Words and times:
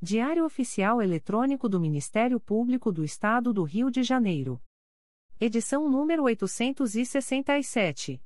Diário 0.00 0.44
Oficial 0.44 1.02
Eletrônico 1.02 1.68
do 1.68 1.80
Ministério 1.80 2.38
Público 2.38 2.92
do 2.92 3.02
Estado 3.02 3.52
do 3.52 3.64
Rio 3.64 3.90
de 3.90 4.04
Janeiro. 4.04 4.62
Edição 5.40 5.90
número 5.90 6.22
867. 6.22 8.22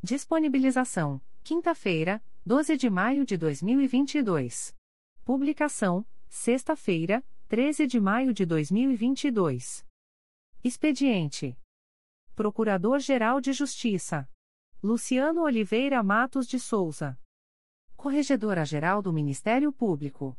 Disponibilização: 0.00 1.20
quinta-feira, 1.42 2.22
12 2.44 2.76
de 2.76 2.88
maio 2.88 3.26
de 3.26 3.36
2022. 3.36 4.72
Publicação: 5.24 6.06
sexta-feira, 6.28 7.24
13 7.48 7.88
de 7.88 7.98
maio 7.98 8.32
de 8.32 8.46
2022. 8.46 9.84
Expediente: 10.62 11.58
Procurador-Geral 12.36 13.40
de 13.40 13.52
Justiça 13.52 14.30
Luciano 14.80 15.42
Oliveira 15.42 16.00
Matos 16.04 16.46
de 16.46 16.60
Souza. 16.60 17.18
Corregedora-Geral 17.96 19.02
do 19.02 19.12
Ministério 19.12 19.72
Público. 19.72 20.38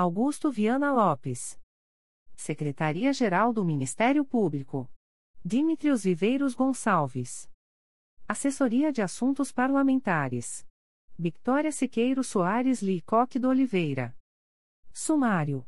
Augusto 0.00 0.50
Viana 0.50 0.90
Lopes. 0.94 1.60
Secretaria-Geral 2.34 3.52
do 3.52 3.62
Ministério 3.62 4.24
Público. 4.24 4.90
Dimitrios 5.44 6.04
Viveiros 6.04 6.54
Gonçalves. 6.54 7.50
Assessoria 8.26 8.90
de 8.90 9.02
Assuntos 9.02 9.52
Parlamentares. 9.52 10.66
Victoria 11.18 11.70
Siqueiro 11.70 12.24
Soares 12.24 12.80
Licoque 12.80 13.38
do 13.38 13.50
Oliveira. 13.50 14.16
Sumário. 14.90 15.66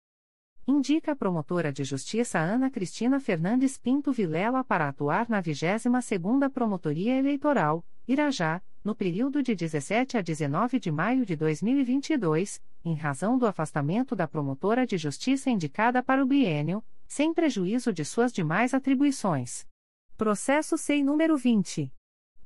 Indica 0.67 1.13
a 1.13 1.17
promotora 1.17 1.71
de 1.71 1.85
justiça 1.85 2.39
Ana 2.39 2.71
Cristina 2.71 3.21
Fernandes 3.21 3.77
Pinto 3.77 4.11
Vilela 4.11 4.65
para 4.65 4.89
atuar 4.89 5.29
na 5.29 5.43
22ª 5.43 6.49
Promotoria 6.49 7.19
Eleitoral, 7.19 7.85
Irajá, 8.09 8.63
no 8.83 8.95
período 8.95 9.43
de 9.43 9.55
17 9.55 10.17
a 10.17 10.23
19 10.23 10.81
de 10.81 10.91
maio 10.91 11.27
de 11.27 11.37
2022, 11.37 12.63
em 12.83 12.95
razão 12.95 13.37
do 13.37 13.47
afastamento 13.47 14.17
da 14.17 14.27
promotora 14.27 14.87
de 14.87 14.97
justiça 14.97 15.51
indicada 15.51 16.03
para 16.03 16.23
o 16.23 16.27
biênio, 16.27 16.83
sem 17.07 17.35
prejuízo 17.35 17.93
de 17.93 18.03
suas 18.03 18.33
demais 18.33 18.73
atribuições. 18.73 19.67
Processo 20.17 20.79
SEI 20.79 21.05
número 21.05 21.37
20 21.37 21.93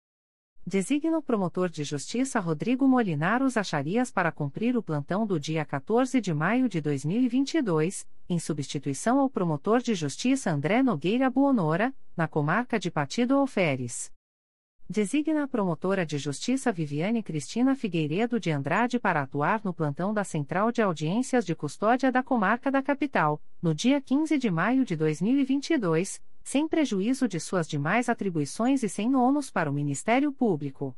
Designa 0.64 1.18
o 1.18 1.22
promotor 1.22 1.68
de 1.68 1.82
justiça 1.82 2.38
Rodrigo 2.38 2.86
Molinaros 2.86 3.56
Acharias 3.56 4.12
para 4.12 4.30
cumprir 4.30 4.76
o 4.76 4.82
plantão 4.82 5.26
do 5.26 5.38
dia 5.38 5.64
14 5.64 6.20
de 6.20 6.32
maio 6.32 6.68
de 6.68 6.80
2022, 6.80 8.06
em 8.28 8.38
substituição 8.38 9.18
ao 9.18 9.28
promotor 9.28 9.82
de 9.82 9.92
justiça 9.92 10.52
André 10.52 10.80
Nogueira 10.80 11.28
Buonora, 11.28 11.92
na 12.16 12.28
comarca 12.28 12.78
de 12.78 12.92
Partido 12.92 13.34
Alferes. 13.34 14.12
Designa 14.88 15.42
a 15.42 15.48
promotora 15.48 16.06
de 16.06 16.16
justiça 16.16 16.70
Viviane 16.70 17.24
Cristina 17.24 17.74
Figueiredo 17.74 18.38
de 18.38 18.52
Andrade 18.52 19.00
para 19.00 19.22
atuar 19.22 19.60
no 19.64 19.74
plantão 19.74 20.14
da 20.14 20.22
Central 20.22 20.70
de 20.70 20.80
Audiências 20.80 21.44
de 21.44 21.56
Custódia 21.56 22.12
da 22.12 22.22
Comarca 22.22 22.70
da 22.70 22.80
Capital, 22.80 23.42
no 23.60 23.74
dia 23.74 24.00
15 24.00 24.38
de 24.38 24.48
maio 24.48 24.84
de 24.84 24.94
2022 24.94 26.20
sem 26.44 26.68
prejuízo 26.68 27.28
de 27.28 27.38
suas 27.38 27.68
demais 27.68 28.08
atribuições 28.08 28.82
e 28.82 28.88
sem 28.88 29.14
ônus 29.14 29.50
para 29.50 29.70
o 29.70 29.72
Ministério 29.72 30.32
Público. 30.32 30.96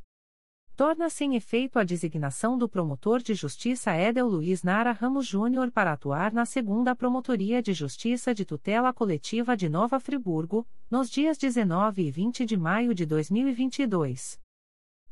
Torna 0.75 1.09
sem 1.09 1.35
efeito 1.35 1.79
a 1.79 1.83
designação 1.85 2.57
do 2.57 2.67
promotor 2.67 3.21
de 3.21 3.33
justiça 3.33 3.95
Edel 3.95 4.27
Luiz 4.27 4.61
Nara 4.61 4.91
Ramos 4.91 5.25
Júnior 5.25 5.71
para 5.71 5.93
atuar 5.93 6.33
na 6.33 6.45
segunda 6.45 6.93
Promotoria 6.93 7.61
de 7.61 7.73
Justiça 7.73 8.33
de 8.33 8.43
Tutela 8.43 8.91
Coletiva 8.91 9.55
de 9.55 9.69
Nova 9.69 10.01
Friburgo, 10.01 10.67
nos 10.91 11.09
dias 11.09 11.37
19 11.37 12.01
e 12.01 12.11
20 12.11 12.45
de 12.45 12.57
maio 12.57 12.93
de 12.93 13.05
2022. 13.05 14.44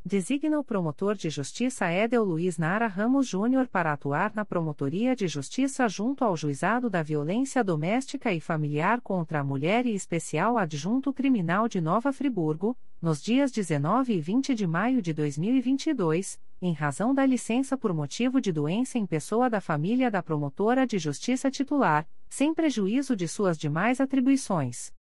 Designa 0.05 0.59
o 0.59 0.63
promotor 0.65 1.15
de 1.15 1.29
justiça 1.29 1.89
Edel 1.89 2.25
Luiz 2.25 2.57
Nara 2.57 2.87
Ramos 2.87 3.25
Júnior 3.25 3.69
para 3.69 3.93
atuar 3.93 4.33
na 4.35 4.43
Promotoria 4.43 5.15
de 5.15 5.29
Justiça 5.29 5.87
junto 5.87 6.25
ao 6.25 6.35
Juizado 6.35 6.89
da 6.89 7.01
Violência 7.01 7.63
Doméstica 7.63 8.33
e 8.33 8.41
Familiar 8.41 8.99
contra 8.99 9.39
a 9.39 9.43
Mulher 9.45 9.85
e 9.85 9.95
Especial 9.95 10.57
Adjunto 10.57 11.13
Criminal 11.13 11.69
de 11.69 11.79
Nova 11.79 12.11
Friburgo, 12.11 12.77
nos 13.01 13.23
dias 13.23 13.49
19 13.49 14.11
e 14.11 14.19
20 14.19 14.53
de 14.53 14.67
maio 14.67 15.01
de 15.01 15.13
2022, 15.13 16.37
em 16.61 16.73
razão 16.73 17.13
da 17.13 17.25
licença 17.25 17.77
por 17.77 17.93
motivo 17.93 18.41
de 18.41 18.51
doença 18.51 18.97
em 18.97 19.05
pessoa 19.05 19.49
da 19.49 19.61
família 19.61 20.11
da 20.11 20.21
promotora 20.21 20.85
de 20.85 20.99
justiça 20.99 21.49
titular, 21.49 22.05
sem 22.29 22.53
prejuízo 22.53 23.15
de 23.15 23.25
suas 23.25 23.57
demais 23.57 24.01
atribuições. 24.01 24.91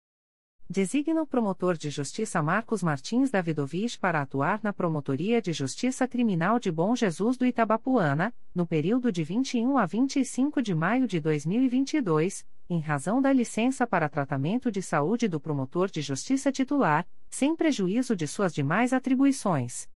Designa 0.75 1.21
o 1.21 1.27
promotor 1.27 1.77
de 1.77 1.91
justiça 1.91 2.43
Marcos 2.43 2.83
Martins 2.83 3.31
Davidovich 3.31 3.99
para 3.99 4.23
atuar 4.23 4.59
na 4.63 4.73
Promotoria 4.73 5.43
de 5.43 5.53
Justiça 5.53 6.09
Criminal 6.09 6.59
de 6.59 6.73
Bom 6.73 6.97
Jesus 6.97 7.37
do 7.37 7.45
Itabapuana, 7.45 8.33
no 8.55 8.67
período 8.67 9.13
de 9.13 9.23
21 9.23 9.77
a 9.77 9.85
25 9.85 10.63
de 10.63 10.75
maio 10.75 11.07
de 11.07 11.21
2022, 11.21 12.47
em 12.71 12.81
razão 12.81 13.21
da 13.21 13.31
licença 13.31 13.87
para 13.87 14.09
tratamento 14.09 14.73
de 14.73 14.81
saúde 14.81 15.29
do 15.29 15.39
promotor 15.39 15.91
de 15.91 16.01
justiça 16.01 16.51
titular, 16.51 17.07
sem 17.29 17.55
prejuízo 17.55 18.17
de 18.17 18.27
suas 18.27 18.55
demais 18.55 18.95
atribuições. 18.95 19.91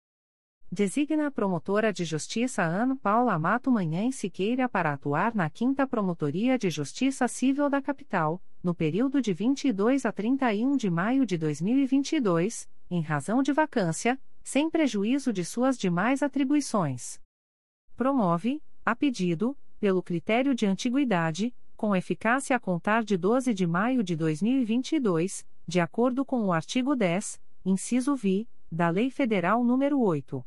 Designa 0.71 1.29
a 1.29 1.31
promotora 1.31 1.91
de 1.91 2.05
justiça 2.05 2.61
Ana 2.61 2.97
Paula 2.97 3.33
Amato 3.33 3.71
Manhã 3.71 4.11
Siqueira 4.11 4.69
para 4.69 4.93
atuar 4.93 5.35
na 5.35 5.49
5 5.49 5.87
Promotoria 5.87 6.59
de 6.59 6.69
Justiça 6.69 7.27
Civil 7.29 7.71
da 7.71 7.81
Capital, 7.81 8.43
no 8.67 8.75
período 8.75 9.23
de 9.23 9.33
22 9.33 10.05
a 10.05 10.11
31 10.11 10.77
de 10.77 10.91
maio 10.91 11.25
de 11.25 11.39
2022, 11.39 12.69
em 12.91 13.01
razão 13.01 13.41
de 13.41 13.53
vacância, 13.53 14.21
sem 14.43 14.69
prejuízo 14.69 15.33
de 15.33 15.45
suas 15.45 15.79
demais 15.79 16.21
atribuições. 16.21 17.21
Promove, 17.95 18.61
a 18.85 18.97
pedido, 18.97 19.57
pelo 19.79 20.03
critério 20.03 20.53
de 20.53 20.67
antiguidade, 20.67 21.55
com 21.77 21.95
eficácia 21.95 22.57
a 22.57 22.59
contar 22.59 23.05
de 23.05 23.17
12 23.17 23.55
de 23.55 23.69
maio 23.69 24.03
de 24.03 24.17
2022, 24.17 25.47
de 25.65 25.79
acordo 25.79 26.25
com 26.25 26.45
o 26.47 26.53
artigo 26.53 26.97
10, 26.97 27.41
inciso 27.65 28.17
vi, 28.17 28.49
da 28.71 28.89
Lei 28.89 29.13
Federal 29.13 29.63
nº 29.63 29.97
8. 29.97 30.45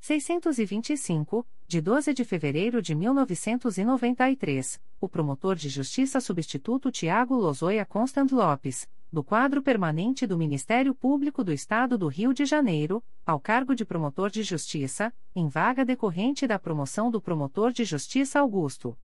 625, 0.00 1.46
de 1.66 1.82
12 1.82 2.14
de 2.14 2.24
fevereiro 2.24 2.80
de 2.80 2.94
1993, 2.94 4.80
o 5.00 5.08
promotor 5.08 5.54
de 5.54 5.68
justiça 5.68 6.20
substituto 6.20 6.90
Tiago 6.90 7.34
Lozoia 7.34 7.84
Constant 7.84 8.32
Lopes, 8.32 8.88
do 9.12 9.22
quadro 9.24 9.62
permanente 9.62 10.26
do 10.26 10.36
Ministério 10.36 10.94
Público 10.94 11.42
do 11.42 11.52
Estado 11.52 11.96
do 11.96 12.08
Rio 12.08 12.34
de 12.34 12.44
Janeiro, 12.44 13.02
ao 13.24 13.40
cargo 13.40 13.74
de 13.74 13.84
promotor 13.84 14.30
de 14.30 14.42
justiça, 14.42 15.14
em 15.34 15.48
vaga 15.48 15.84
decorrente 15.84 16.46
da 16.46 16.58
promoção 16.58 17.10
do 17.10 17.20
promotor 17.20 17.72
de 17.72 17.84
justiça 17.84 18.40
Augusto 18.40 18.98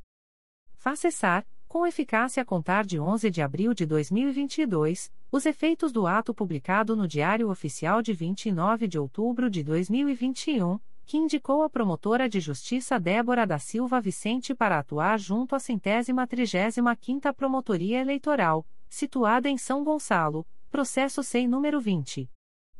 Faça 0.78 1.10
cessar, 1.10 1.46
com 1.68 1.86
eficácia 1.86 2.42
a 2.42 2.46
contar 2.46 2.86
de 2.86 2.98
11 2.98 3.30
de 3.30 3.42
abril 3.42 3.74
de 3.74 3.84
2022, 3.84 5.12
os 5.30 5.44
efeitos 5.44 5.92
do 5.92 6.06
ato 6.06 6.32
publicado 6.32 6.96
no 6.96 7.06
Diário 7.06 7.50
Oficial 7.50 8.00
de 8.00 8.14
29 8.14 8.88
de 8.88 8.98
outubro 8.98 9.50
de 9.50 9.62
2021, 9.62 10.80
que 11.04 11.18
indicou 11.18 11.62
a 11.62 11.68
promotora 11.68 12.30
de 12.30 12.40
justiça 12.40 12.98
Débora 12.98 13.46
da 13.46 13.58
Silva 13.58 14.00
Vicente 14.00 14.54
para 14.54 14.78
atuar 14.78 15.18
junto 15.18 15.54
à 15.54 15.60
centésima 15.60 16.26
trigésima 16.26 16.96
quinta 16.96 17.30
Promotoria 17.30 18.00
Eleitoral, 18.00 18.66
situada 18.88 19.50
em 19.50 19.58
São 19.58 19.84
Gonçalo, 19.84 20.46
processo 20.70 21.22
SEI 21.22 21.46
número 21.46 21.78
20. 21.78 22.26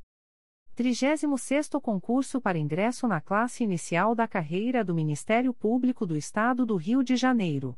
36º 0.77 1.81
concurso 1.81 2.41
para 2.41 2.57
ingresso 2.57 3.09
na 3.09 3.21
classe 3.21 3.65
inicial 3.65 4.15
da 4.15 4.29
carreira 4.29 4.85
do 4.85 4.95
Ministério 4.95 5.53
Público 5.53 6.07
do 6.07 6.17
Estado 6.17 6.65
do 6.65 6.77
Rio 6.77 7.03
de 7.03 7.17
Janeiro 7.17 7.77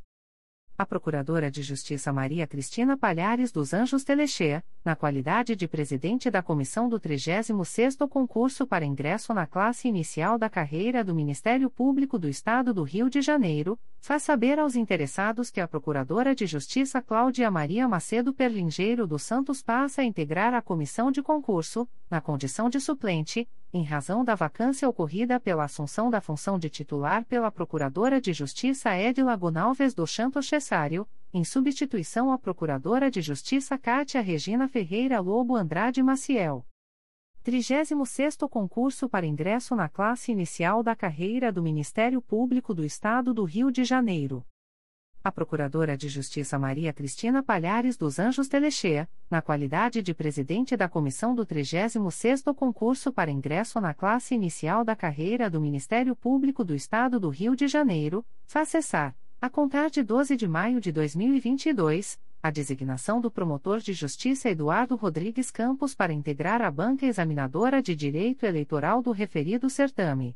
a 0.79 0.87
Procuradora 0.87 1.51
de 1.51 1.61
Justiça 1.61 2.13
Maria 2.13 2.47
Cristina 2.47 2.97
Palhares 2.97 3.51
dos 3.51 3.75
Anjos 3.75 4.05
Telechea, 4.05 4.63
na 4.85 4.95
qualidade 4.95 5.57
de 5.57 5.67
presidente 5.67 6.31
da 6.31 6.41
comissão 6.41 6.89
do 6.89 7.01
36º 7.01 8.09
concurso 8.09 8.65
para 8.65 8.87
ingresso 8.87 9.35
na 9.35 9.45
classe 9.45 9.89
inicial 9.89 10.39
da 10.39 10.49
carreira 10.49 11.03
do 11.03 11.17
Ministério 11.17 11.69
Público 11.69 12.17
do 12.17 12.29
Estado 12.29 12.73
do 12.73 12.85
Rio 12.85 13.11
de 13.11 13.21
Janeiro, 13.21 13.77
faz 14.01 14.23
saber 14.23 14.61
aos 14.61 14.77
interessados 14.77 15.51
que 15.51 15.61
a 15.61 15.67
Procuradora 15.67 16.33
de 16.33 16.47
Justiça 16.47 17.03
Cláudia 17.03 17.51
Maria 17.51 17.89
Macedo 17.89 18.33
Perlingeiro 18.33 19.05
dos 19.05 19.25
Santos 19.25 19.61
passa 19.61 20.03
a 20.03 20.05
integrar 20.05 20.55
a 20.55 20.63
comissão 20.63 21.11
de 21.11 21.21
concurso, 21.21 21.89
na 22.11 22.21
condição 22.21 22.71
de 22.71 22.81
suplente, 22.81 23.49
em 23.73 23.83
razão 23.83 24.25
da 24.25 24.35
vacância 24.35 24.89
ocorrida 24.89 25.39
pela 25.39 25.65
assunção 25.65 26.11
da 26.11 26.21
função 26.21 26.59
de 26.59 26.71
titular 26.71 27.25
pela 27.25 27.51
Procuradora 27.51 28.21
de 28.21 28.33
Justiça 28.33 28.97
Edila 28.97 29.37
Gonalves 29.37 29.95
do 29.95 30.07
Santos 30.07 30.49
Cessário, 30.49 31.07
em 31.33 31.45
substituição 31.45 32.33
à 32.33 32.39
Procuradora 32.39 33.11
de 33.11 33.21
Justiça 33.21 33.77
Cátia 33.77 34.21
Regina 34.21 34.69
Ferreira 34.69 35.21
Lobo 35.21 35.55
Andrade 35.55 36.03
Maciel. 36.03 36.65
36º 37.45 38.49
Concurso 38.49 39.09
para 39.09 39.27
ingresso 39.27 39.77
na 39.77 39.89
classe 39.89 40.33
inicial 40.33 40.83
da 40.83 40.97
carreira 40.97 41.53
do 41.53 41.63
Ministério 41.63 42.21
Público 42.21 42.75
do 42.75 42.85
Estado 42.85 43.33
do 43.33 43.45
Rio 43.45 43.71
de 43.71 43.85
Janeiro 43.85 44.45
a 45.29 45.33
Procuradora 45.33 45.97
de 45.97 46.09
Justiça 46.09 46.59
Maria 46.59 46.91
Cristina 46.91 47.43
Palhares 47.43 47.99
dos 47.99 48.19
Anjos 48.19 48.49
Telechea, 48.49 49.09
na 49.31 49.43
qualidade 49.43 50.01
de 50.03 50.15
presidente 50.15 50.75
da 50.75 50.89
comissão 50.89 51.35
do 51.35 51.45
36º 51.45 52.55
concurso 52.55 53.13
para 53.13 53.31
ingresso 53.31 53.79
na 53.79 53.93
classe 53.93 54.35
inicial 54.35 54.85
da 54.85 54.97
carreira 54.97 55.51
do 55.51 55.61
Ministério 55.61 56.17
Público 56.17 56.65
do 56.65 56.75
Estado 56.75 57.21
do 57.21 57.29
Rio 57.29 57.55
de 57.55 57.69
Janeiro, 57.69 58.25
faz 58.47 58.71
cessar, 58.71 59.15
a 59.39 59.51
contar 59.51 59.91
de 59.91 60.03
12 60.03 60.35
de 60.35 60.49
maio 60.49 60.81
de 60.81 60.91
2022, 60.91 62.19
a 62.43 62.51
designação 62.51 63.21
do 63.21 63.31
promotor 63.31 63.81
de 63.81 63.93
justiça 63.93 64.49
Eduardo 64.49 64.97
Rodrigues 64.97 65.51
Campos 65.51 65.95
para 65.95 66.13
integrar 66.13 66.63
a 66.63 66.71
banca 66.71 67.05
examinadora 67.05 67.83
de 67.83 67.95
direito 67.95 68.47
eleitoral 68.47 69.03
do 69.03 69.13
referido 69.13 69.69
certame. 69.69 70.35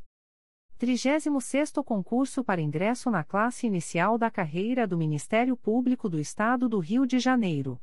36º 0.82 1.84
Concurso 1.84 2.42
para 2.42 2.60
ingresso 2.60 3.08
na 3.08 3.22
classe 3.22 3.68
inicial 3.68 4.18
da 4.18 4.28
carreira 4.28 4.84
do 4.84 4.98
Ministério 4.98 5.56
Público 5.56 6.08
do 6.08 6.18
Estado 6.18 6.68
do 6.68 6.80
Rio 6.80 7.06
de 7.06 7.20
Janeiro. 7.20 7.80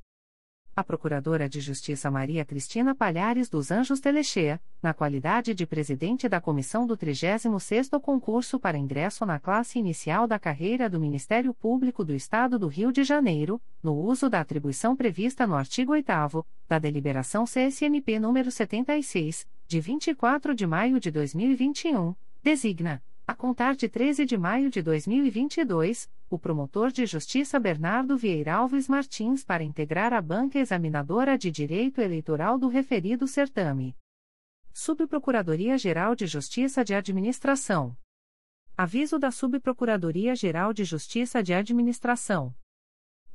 A 0.76 0.84
Procuradora 0.84 1.48
de 1.48 1.62
Justiça 1.62 2.12
Maria 2.12 2.44
Cristina 2.44 2.94
Palhares 2.94 3.50
dos 3.50 3.72
Anjos 3.72 4.02
Telechea, 4.02 4.62
na 4.84 4.94
qualidade 4.94 5.54
de 5.54 5.66
presidente 5.66 6.28
da 6.28 6.42
comissão 6.42 6.86
do 6.86 6.98
36º 6.98 8.02
Concurso 8.02 8.60
para 8.60 8.78
ingresso 8.78 9.26
na 9.26 9.40
classe 9.40 9.80
inicial 9.80 10.28
da 10.28 10.38
carreira 10.38 10.90
do 10.90 11.00
Ministério 11.00 11.54
Público 11.54 12.04
do 12.04 12.14
Estado 12.14 12.60
do 12.60 12.68
Rio 12.68 12.92
de 12.92 13.06
Janeiro, 13.06 13.62
no 13.82 13.94
uso 13.94 14.30
da 14.30 14.42
atribuição 14.42 14.94
prevista 14.94 15.48
no 15.48 15.56
artigo 15.56 15.94
8º 15.94 16.46
da 16.68 16.78
Deliberação 16.78 17.46
CSMP 17.46 18.20
número 18.20 18.52
76, 18.52 19.48
de 19.70 19.80
24 19.80 20.54
de 20.54 20.68
maio 20.68 21.00
de 21.00 21.10
2021 21.12 22.14
Designa, 22.50 22.98
a 23.28 23.36
contar 23.36 23.76
de 23.76 23.88
13 23.88 24.26
de 24.26 24.36
maio 24.36 24.72
de 24.72 24.82
2022, 24.82 26.10
o 26.32 26.40
promotor 26.40 26.92
de 26.92 27.06
justiça 27.06 27.60
Bernardo 27.60 28.18
Vieira 28.18 28.56
Alves 28.56 28.90
Martins 28.90 29.44
para 29.44 29.64
integrar 29.64 30.14
a 30.14 30.20
banca 30.20 30.58
examinadora 30.58 31.38
de 31.38 31.52
direito 31.52 32.02
eleitoral 32.02 32.58
do 32.58 32.68
referido 32.68 33.28
certame. 33.28 33.96
Subprocuradoria-Geral 34.74 36.16
de 36.16 36.26
Justiça 36.26 36.84
de 36.84 36.96
Administração. 36.96 37.96
Aviso 38.76 39.20
da 39.20 39.30
Subprocuradoria-Geral 39.30 40.74
de 40.74 40.84
Justiça 40.84 41.44
de 41.44 41.54
Administração. 41.54 42.52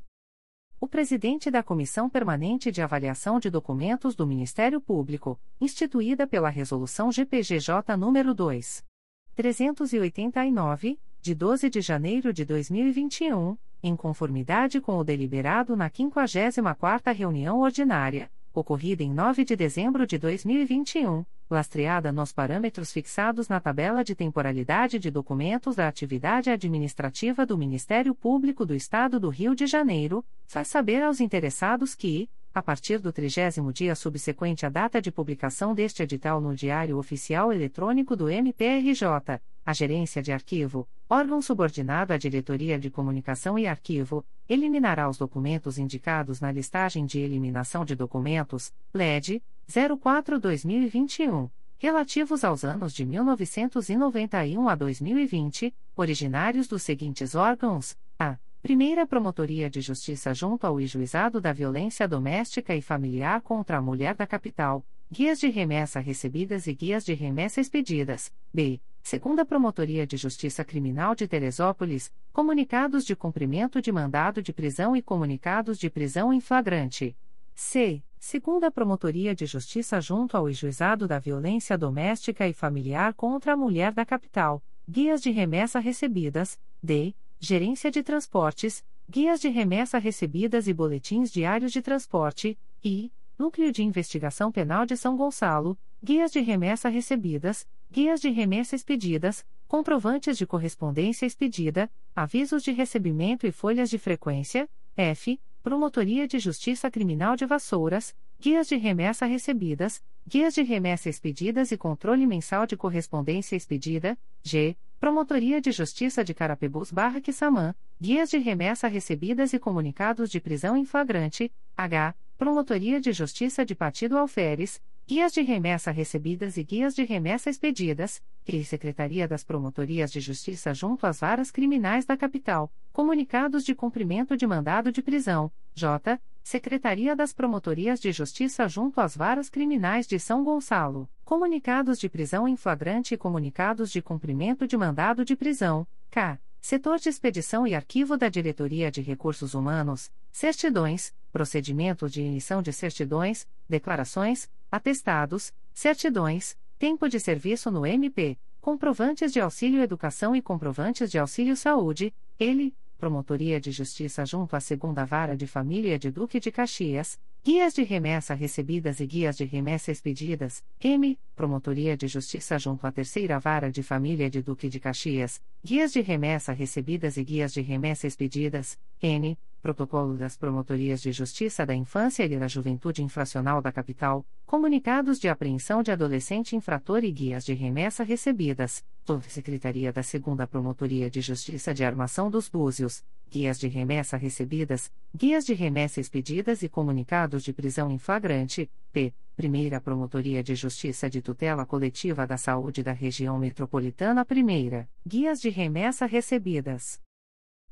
O 0.79 0.87
presidente 0.87 1.49
da 1.49 1.63
Comissão 1.63 2.07
Permanente 2.09 2.71
de 2.71 2.81
Avaliação 2.81 3.39
de 3.39 3.49
Documentos 3.49 4.15
do 4.15 4.27
Ministério 4.27 4.79
Público, 4.79 5.39
instituída 5.59 6.27
pela 6.27 6.49
Resolução 6.49 7.11
GPGJ 7.11 7.97
nº 7.97 8.33
2. 8.33 8.85
389, 9.33 10.99
de 11.21 11.33
12 11.33 11.69
de 11.69 11.81
janeiro 11.81 12.31
de 12.31 12.45
2021, 12.45 13.57
em 13.81 13.95
conformidade 13.95 14.79
com 14.79 14.97
o 14.97 15.03
deliberado 15.03 15.75
na 15.75 15.89
54ª 15.89 17.11
reunião 17.13 17.61
ordinária, 17.61 18.31
ocorrida 18.53 19.01
em 19.03 19.11
9 19.11 19.43
de 19.43 19.55
dezembro 19.55 20.05
de 20.05 20.17
2021 20.17 21.25
lastreada 21.49 22.11
nos 22.11 22.31
parâmetros 22.31 22.91
fixados 22.91 23.47
na 23.47 23.59
tabela 23.59 24.03
de 24.03 24.15
temporalidade 24.15 24.97
de 24.97 25.11
documentos 25.11 25.75
da 25.75 25.87
atividade 25.87 26.49
administrativa 26.49 27.45
do 27.45 27.57
Ministério 27.57 28.15
Público 28.15 28.65
do 28.65 28.73
Estado 28.73 29.19
do 29.19 29.29
Rio 29.29 29.55
de 29.55 29.67
Janeiro, 29.67 30.25
faz 30.47 30.67
saber 30.67 31.03
aos 31.03 31.19
interessados 31.19 31.93
que, 31.95 32.29
a 32.55 32.61
partir 32.61 32.99
do 32.99 33.11
trigésimo 33.11 33.73
dia 33.73 33.93
subsequente 33.95 34.65
à 34.65 34.69
data 34.69 35.01
de 35.01 35.11
publicação 35.11 35.75
deste 35.75 36.01
edital 36.01 36.39
no 36.39 36.55
Diário 36.55 36.97
Oficial 36.97 37.51
Eletrônico 37.51 38.15
do 38.15 38.29
MPRJ, 38.29 39.41
a 39.65 39.73
Gerência 39.73 40.21
de 40.21 40.31
Arquivo, 40.31 40.87
órgão 41.09 41.41
subordinado 41.41 42.13
à 42.13 42.17
Diretoria 42.17 42.79
de 42.79 42.89
Comunicação 42.89 43.59
e 43.59 43.67
Arquivo, 43.67 44.23
eliminará 44.47 45.09
os 45.09 45.17
documentos 45.17 45.77
indicados 45.77 46.39
na 46.39 46.49
listagem 46.49 47.05
de 47.05 47.19
eliminação 47.19 47.83
de 47.83 47.93
documentos, 47.93 48.73
LED, 48.93 49.43
04-2021, 49.69 51.51
relativos 51.77 52.45
aos 52.45 52.63
anos 52.63 52.93
de 52.93 53.05
1991 53.05 54.69
a 54.69 54.75
2020, 54.75 55.75
originários 55.93 56.69
dos 56.69 56.83
seguintes 56.83 57.35
órgãos: 57.35 57.97
a. 58.17 58.37
Primeira 58.65 59.05
Promotoria 59.05 59.69
de 59.69 59.79
Justiça 59.79 60.33
junto 60.33 60.65
ao 60.65 60.81
Juizado 60.81 61.39
da 61.39 61.53
Violência 61.53 62.07
Doméstica 62.07 62.75
e 62.75 62.81
Familiar 62.81 63.39
contra 63.41 63.77
a 63.77 63.81
Mulher 63.81 64.15
da 64.15 64.25
Capital, 64.25 64.83
Guias 65.11 65.39
de 65.39 65.49
Remessa 65.49 65.99
Recebidas 65.99 66.65
e 66.65 66.73
Guias 66.73 67.05
de 67.05 67.13
Remessa 67.13 67.61
Expedidas, 67.61 68.33
B. 68.51 68.81
Segunda 69.03 69.45
Promotoria 69.45 70.07
de 70.07 70.17
Justiça 70.17 70.65
Criminal 70.65 71.13
de 71.13 71.27
Teresópolis, 71.27 72.11
Comunicados 72.33 73.05
de 73.05 73.15
Cumprimento 73.15 73.79
de 73.79 73.91
Mandado 73.91 74.41
de 74.41 74.51
Prisão 74.51 74.95
e 74.95 75.01
Comunicados 75.03 75.77
de 75.77 75.87
Prisão 75.87 76.33
em 76.33 76.41
Flagrante. 76.41 77.15
C. 77.53 78.01
Segunda 78.17 78.71
Promotoria 78.71 79.35
de 79.35 79.45
Justiça 79.45 80.01
junto 80.01 80.35
ao 80.35 80.51
Juizado 80.51 81.07
da 81.07 81.19
Violência 81.19 81.77
Doméstica 81.77 82.47
e 82.47 82.53
Familiar 82.53 83.13
contra 83.13 83.53
a 83.53 83.55
Mulher 83.55 83.93
da 83.93 84.03
Capital, 84.03 84.59
Guias 84.89 85.21
de 85.21 85.29
Remessa 85.29 85.77
Recebidas, 85.77 86.59
D. 86.81 87.13
Gerência 87.45 87.91
de 87.91 88.01
Transportes, 88.01 88.83
Guias 89.07 89.39
de 89.39 89.49
Remessa 89.49 89.99
Recebidas 89.99 90.67
e 90.67 90.73
Boletins 90.73 91.31
Diários 91.31 91.71
de 91.71 91.79
Transporte, 91.79 92.57
e 92.83 93.11
Núcleo 93.37 93.71
de 93.71 93.83
Investigação 93.83 94.51
Penal 94.51 94.83
de 94.83 94.97
São 94.97 95.15
Gonçalo, 95.15 95.77
Guias 96.03 96.31
de 96.31 96.39
Remessa 96.39 96.89
Recebidas, 96.89 97.67
Guias 97.91 98.19
de 98.19 98.29
Remessa 98.29 98.75
Expedidas, 98.75 99.45
Comprovantes 99.67 100.39
de 100.39 100.47
Correspondência 100.47 101.27
Expedida, 101.27 101.87
Avisos 102.15 102.63
de 102.63 102.71
Recebimento 102.71 103.45
e 103.45 103.51
Folhas 103.51 103.91
de 103.91 103.99
Frequência, 103.99 104.67
F. 104.97 105.39
Promotoria 105.61 106.27
de 106.27 106.39
Justiça 106.39 106.89
Criminal 106.89 107.35
de 107.35 107.45
Vassouras, 107.45 108.15
Guias 108.39 108.67
de 108.67 108.75
Remessa 108.75 109.27
Recebidas, 109.27 110.01
Guias 110.27 110.55
de 110.55 110.63
Remessa 110.63 111.09
Expedidas 111.09 111.71
e 111.71 111.77
Controle 111.77 112.25
Mensal 112.25 112.65
de 112.65 112.75
Correspondência 112.75 113.55
Expedida, 113.55 114.17
G. 114.41 114.75
Promotoria 114.99 115.59
de 115.59 115.71
Justiça 115.71 116.23
de 116.23 116.33
Carapebus 116.33 116.91
Barra 116.91 117.19
Quissamã, 117.19 117.75
Guias 117.99 118.29
de 118.29 118.37
Remessa 118.37 118.87
Recebidas 118.87 119.51
e 119.53 119.59
Comunicados 119.59 120.29
de 120.29 120.39
Prisão 120.39 120.77
em 120.77 120.85
Flagrante, 120.85 121.51
H. 121.75 122.15
Promotoria 122.37 122.99
de 122.99 123.11
Justiça 123.11 123.65
de 123.65 123.75
Partido 123.75 124.17
Alferes, 124.17 124.81
Guias 125.07 125.33
de 125.33 125.41
Remessa 125.43 125.91
Recebidas 125.91 126.57
e 126.57 126.63
Guias 126.63 126.95
de 126.95 127.03
Remessa 127.03 127.47
Expedidas, 127.47 128.23
e 128.47 128.65
Secretaria 128.65 129.27
das 129.27 129.43
Promotorias 129.43 130.11
de 130.11 130.19
Justiça 130.19 130.73
junto 130.73 131.05
às 131.05 131.19
Varas 131.19 131.51
Criminais 131.51 132.07
da 132.07 132.17
Capital, 132.17 132.73
Comunicados 132.91 133.63
de 133.63 133.75
Cumprimento 133.75 134.35
de 134.35 134.47
Mandado 134.47 134.91
de 134.91 135.03
Prisão, 135.03 135.51
J. 135.75 136.19
Secretaria 136.43 137.15
das 137.15 137.33
Promotorias 137.33 137.99
de 137.99 138.11
Justiça 138.11 138.67
junto 138.67 138.99
às 138.99 139.15
Varas 139.15 139.47
Criminais 139.47 140.07
de 140.07 140.17
São 140.17 140.43
Gonçalo, 140.43 141.07
Comunicados 141.23 141.99
de 141.99 142.09
Prisão 142.09 142.47
em 142.47 142.55
Flagrante 142.55 143.13
e 143.13 143.17
Comunicados 143.17 143.91
de 143.91 144.01
Cumprimento 144.01 144.65
de 144.65 144.75
Mandado 144.75 145.23
de 145.23 145.35
Prisão, 145.35 145.85
K. 146.09 146.39
Setor 146.59 146.97
de 146.97 147.09
Expedição 147.09 147.67
e 147.67 147.75
Arquivo 147.75 148.17
da 148.17 148.27
Diretoria 148.27 148.89
de 148.89 148.99
Recursos 148.99 149.53
Humanos, 149.53 150.11
Certidões, 150.31 151.13
Procedimento 151.31 152.09
de 152.09 152.23
Emissão 152.23 152.59
de 152.59 152.73
Certidões, 152.73 153.47
Declarações, 153.69 154.49
Atestados, 154.71 155.53
Certidões, 155.73 156.57
Tempo 156.77 157.07
de 157.07 157.19
Serviço 157.19 157.71
no 157.71 157.85
MP, 157.85 158.37
Comprovantes 158.59 159.31
de 159.31 159.39
Auxílio 159.39 159.81
Educação 159.81 160.35
e 160.35 160.41
Comprovantes 160.41 161.11
de 161.11 161.17
Auxílio 161.17 161.55
Saúde, 161.55 162.13
ele, 162.39 162.73
Promotoria 162.97 163.59
de 163.59 163.71
Justiça 163.71 164.25
junto 164.25 164.55
à 164.55 164.59
Segunda 164.59 165.05
Vara 165.05 165.35
de 165.35 165.45
Família 165.45 165.99
de 165.99 166.09
Duque 166.09 166.39
de 166.39 166.51
Caxias, 166.51 167.19
Guias 167.43 167.75
de 167.75 167.83
Remessa 167.83 168.33
Recebidas 168.33 168.99
e 168.99 169.05
Guias 169.05 169.37
de 169.37 169.43
Remessa 169.43 169.91
Expedidas, 169.91 170.63
M. 170.81 171.15
Promotoria 171.35 171.95
de 171.95 172.07
Justiça 172.07 172.57
junto 172.57 172.87
à 172.87 172.91
Terceira 172.91 173.37
Vara 173.37 173.71
de 173.71 173.83
Família 173.83 174.29
de 174.31 174.41
Duque 174.41 174.67
de 174.67 174.79
Caxias, 174.79 175.39
Guias 175.63 175.93
de 175.93 176.01
Remessa 176.01 176.53
Recebidas 176.53 177.17
e 177.17 177.23
Guias 177.23 177.53
de 177.53 177.61
Remessa 177.61 178.07
Expedidas, 178.07 178.79
N. 178.99 179.37
Protocolo 179.65 180.13
das 180.13 180.37
Promotorias 180.37 181.01
de 181.01 181.11
Justiça 181.11 181.65
da 181.65 181.73
Infância 181.73 182.23
e 182.23 182.37
da 182.37 182.47
Juventude 182.47 183.01
Infracional 183.01 183.63
da 183.63 183.71
Capital, 183.71 184.23
Comunicados 184.45 185.19
de 185.19 185.27
Apreensão 185.27 185.81
de 185.81 185.91
Adolescente 185.91 186.55
Infrator 186.55 187.03
e 187.03 187.11
Guias 187.11 187.43
de 187.43 187.55
Remessa 187.55 188.03
Recebidas, 188.03 188.85
Secretaria 189.27 189.91
da 189.91 190.03
Segunda 190.03 190.45
Promotoria 190.45 191.09
de 191.09 191.19
Justiça 191.19 191.73
de 191.73 191.83
Armação 191.83 192.29
dos 192.29 192.47
Búzios, 192.47 193.03
Guias 193.27 193.57
de 193.57 193.67
Remessa 193.67 194.17
Recebidas, 194.17 194.91
Guias 195.15 195.43
de 195.43 195.55
Remessa 195.55 195.99
Expedidas 195.99 196.61
e 196.61 196.69
Comunicados 196.69 197.43
de 197.43 197.51
Prisão 197.51 197.89
em 197.89 197.97
Flagrante, 197.97 198.69
P. 198.93 199.15
Primeira 199.35 199.81
Promotoria 199.81 200.43
de 200.43 200.53
Justiça 200.53 201.09
de 201.09 201.23
Tutela 201.23 201.65
Coletiva 201.65 202.27
da 202.27 202.37
Saúde 202.37 202.83
da 202.83 202.91
Região 202.91 203.39
Metropolitana 203.39 204.23
Primeira, 204.23 204.87
Guias 205.03 205.41
de 205.41 205.49
Remessa 205.49 206.05
Recebidas. 206.05 207.03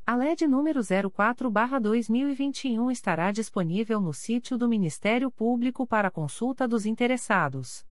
A 0.06 0.18
LED 0.18 0.46
número 0.48 0.82
04/2021 0.82 2.92
estará 2.92 3.32
disponível 3.32 4.02
no 4.02 4.14
sítio 4.14 4.58
do 4.58 4.68
Ministério 4.68 5.32
Público 5.32 5.88
para 5.88 6.12
consulta 6.12 6.68
dos 6.68 6.86
interessados. 6.86 7.86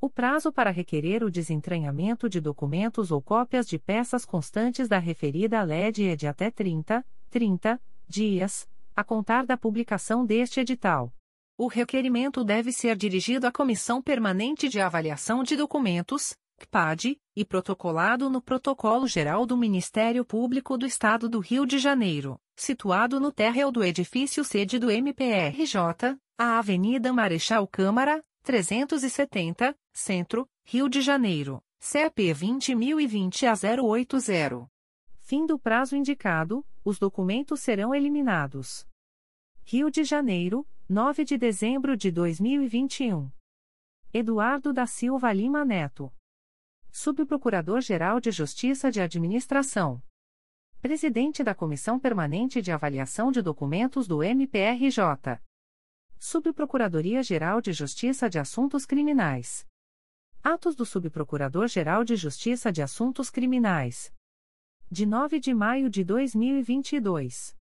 O 0.00 0.08
prazo 0.08 0.52
para 0.52 0.70
requerer 0.70 1.24
o 1.24 1.30
desentranhamento 1.30 2.28
de 2.28 2.40
documentos 2.40 3.10
ou 3.10 3.20
cópias 3.20 3.66
de 3.66 3.80
peças 3.80 4.24
constantes 4.24 4.86
da 4.86 4.98
referida 4.98 5.60
LED 5.64 6.06
é 6.06 6.14
de 6.14 6.28
até 6.28 6.52
30, 6.52 7.04
30 7.30 7.80
dias, 8.06 8.68
a 8.94 9.02
contar 9.02 9.44
da 9.44 9.56
publicação 9.56 10.24
deste 10.24 10.60
edital. 10.60 11.12
O 11.58 11.66
requerimento 11.66 12.44
deve 12.44 12.70
ser 12.70 12.94
dirigido 12.94 13.44
à 13.44 13.50
Comissão 13.50 14.00
Permanente 14.00 14.68
de 14.68 14.80
Avaliação 14.80 15.42
de 15.42 15.56
Documentos, 15.56 16.36
CPAD, 16.58 17.20
e 17.34 17.44
protocolado 17.44 18.30
no 18.30 18.40
Protocolo 18.40 19.06
Geral 19.06 19.44
do 19.44 19.56
Ministério 19.56 20.24
Público 20.24 20.78
do 20.78 20.86
Estado 20.86 21.28
do 21.28 21.38
Rio 21.38 21.66
de 21.66 21.78
Janeiro, 21.78 22.40
situado 22.56 23.20
no 23.20 23.30
térreo 23.30 23.70
do 23.70 23.84
edifício 23.84 24.42
sede 24.42 24.78
do 24.78 24.90
MPRJ, 24.90 26.18
a 26.38 26.58
Avenida 26.58 27.12
Marechal 27.12 27.66
Câmara, 27.66 28.24
370, 28.42 29.76
Centro, 29.92 30.48
Rio 30.64 30.88
de 30.88 31.02
Janeiro, 31.02 31.62
CP 31.78 32.32
20020 32.32 33.46
a 33.46 33.54
080. 33.54 34.70
Fim 35.20 35.44
do 35.44 35.58
prazo 35.58 35.94
indicado, 35.94 36.64
os 36.84 36.98
documentos 36.98 37.60
serão 37.60 37.94
eliminados. 37.94 38.86
Rio 39.62 39.90
de 39.90 40.04
Janeiro, 40.04 40.66
9 40.88 41.24
de 41.24 41.36
dezembro 41.36 41.96
de 41.96 42.10
2021. 42.10 43.30
Eduardo 44.12 44.72
da 44.72 44.86
Silva 44.86 45.32
Lima 45.32 45.64
Neto. 45.64 46.12
Subprocurador-Geral 46.98 48.18
de 48.20 48.30
Justiça 48.30 48.90
de 48.90 49.02
Administração. 49.02 50.02
Presidente 50.80 51.44
da 51.44 51.54
Comissão 51.54 52.00
Permanente 52.00 52.62
de 52.62 52.72
Avaliação 52.72 53.30
de 53.30 53.42
Documentos 53.42 54.08
do 54.08 54.22
MPRJ. 54.22 55.38
Subprocuradoria-Geral 56.18 57.60
de 57.60 57.74
Justiça 57.74 58.30
de 58.30 58.38
Assuntos 58.38 58.86
Criminais. 58.86 59.66
Atos 60.42 60.74
do 60.74 60.86
Subprocurador-Geral 60.86 62.02
de 62.02 62.16
Justiça 62.16 62.72
de 62.72 62.80
Assuntos 62.80 63.28
Criminais. 63.28 64.10
De 64.90 65.04
9 65.04 65.38
de 65.38 65.52
maio 65.52 65.90
de 65.90 66.02
2022. 66.02 67.54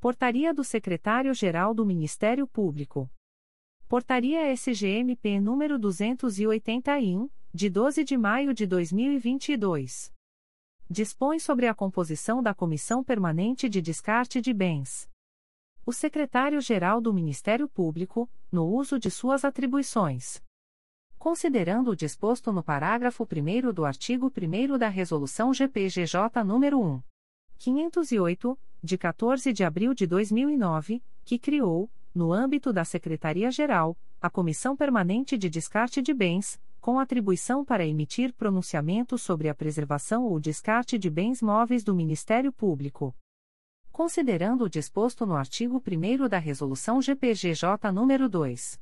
Portaria 0.00 0.54
do 0.54 0.64
Secretário-Geral 0.64 1.74
do 1.74 1.84
Ministério 1.84 2.46
Público. 2.46 3.10
Portaria 3.86 4.50
SGMP 4.50 5.38
número 5.38 5.78
281, 5.78 7.28
de 7.52 7.68
12 7.68 8.02
de 8.02 8.16
maio 8.16 8.54
de 8.54 8.66
2022. 8.66 10.10
Dispõe 10.88 11.38
sobre 11.38 11.66
a 11.66 11.74
composição 11.74 12.42
da 12.42 12.54
Comissão 12.54 13.04
Permanente 13.04 13.68
de 13.68 13.82
Descarte 13.82 14.40
de 14.40 14.54
Bens. 14.54 15.06
O 15.84 15.92
Secretário-Geral 15.92 16.98
do 17.02 17.12
Ministério 17.12 17.68
Público, 17.68 18.26
no 18.50 18.64
uso 18.64 18.98
de 18.98 19.10
suas 19.10 19.44
atribuições. 19.44 20.42
Considerando 21.18 21.90
o 21.90 21.96
disposto 21.96 22.50
no 22.50 22.62
parágrafo 22.62 23.28
1 23.30 23.70
do 23.70 23.84
artigo 23.84 24.32
1 24.34 24.78
da 24.78 24.88
Resolução 24.88 25.52
GPGJ 25.52 26.42
nº 26.42 26.74
1. 26.74 27.02
508, 27.58 28.58
de 28.82 28.96
14 28.96 29.52
de 29.52 29.64
abril 29.64 29.94
de 29.94 30.06
2009, 30.06 31.02
que 31.24 31.38
criou, 31.38 31.90
no 32.14 32.32
âmbito 32.32 32.72
da 32.72 32.84
Secretaria-Geral, 32.84 33.96
a 34.20 34.28
Comissão 34.28 34.76
Permanente 34.76 35.38
de 35.38 35.48
Descarte 35.48 36.02
de 36.02 36.12
Bens, 36.12 36.60
com 36.80 36.98
atribuição 36.98 37.64
para 37.64 37.86
emitir 37.86 38.32
pronunciamento 38.32 39.18
sobre 39.18 39.48
a 39.48 39.54
preservação 39.54 40.24
ou 40.24 40.40
descarte 40.40 40.98
de 40.98 41.10
bens 41.10 41.42
móveis 41.42 41.84
do 41.84 41.94
Ministério 41.94 42.52
Público. 42.52 43.14
Considerando 43.92 44.64
o 44.64 44.68
disposto 44.68 45.26
no 45.26 45.36
artigo 45.36 45.82
1 45.86 46.28
da 46.28 46.38
Resolução 46.38 47.02
GPGJ 47.02 47.68
nº 47.92 48.28
2. 48.28 48.80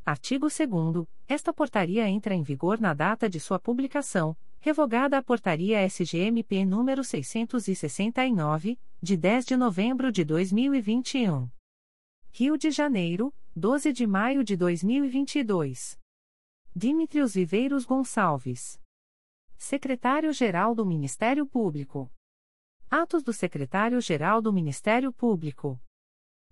Artigo 0.04 0.48
2 0.48 1.08
Esta 1.28 1.54
portaria 1.54 2.10
entra 2.10 2.34
em 2.34 2.42
vigor 2.42 2.82
na 2.82 2.92
data 2.92 3.30
de 3.30 3.40
sua 3.40 3.60
publicação, 3.60 4.36
revogada 4.60 5.16
a 5.16 5.22
portaria 5.22 5.88
SGMP 5.88 6.66
número 6.66 7.04
669, 7.04 8.80
de 9.00 9.16
10 9.16 9.46
de 9.46 9.56
novembro 9.56 10.12
de 10.12 10.26
2021. 10.26 11.48
Rio 12.32 12.58
de 12.58 12.72
Janeiro, 12.72 13.32
12 13.56 13.94
de 13.94 14.08
maio 14.08 14.44
de 14.44 14.58
2022. 14.58 16.00
Dimitrios 16.76 17.36
Viveiros 17.36 17.86
Gonçalves. 17.86 18.82
Secretário-Geral 19.56 20.74
do 20.74 20.84
Ministério 20.84 21.46
Público. 21.46 22.12
Atos 22.96 23.24
do 23.24 23.34
Secretário-Geral 23.34 24.40
do 24.40 24.54
Ministério 24.54 25.12
Público. 25.12 25.82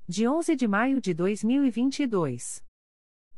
De 0.07 0.27
11 0.27 0.55
de 0.55 0.67
maio 0.67 0.99
de 0.99 1.13
2022. 1.13 2.65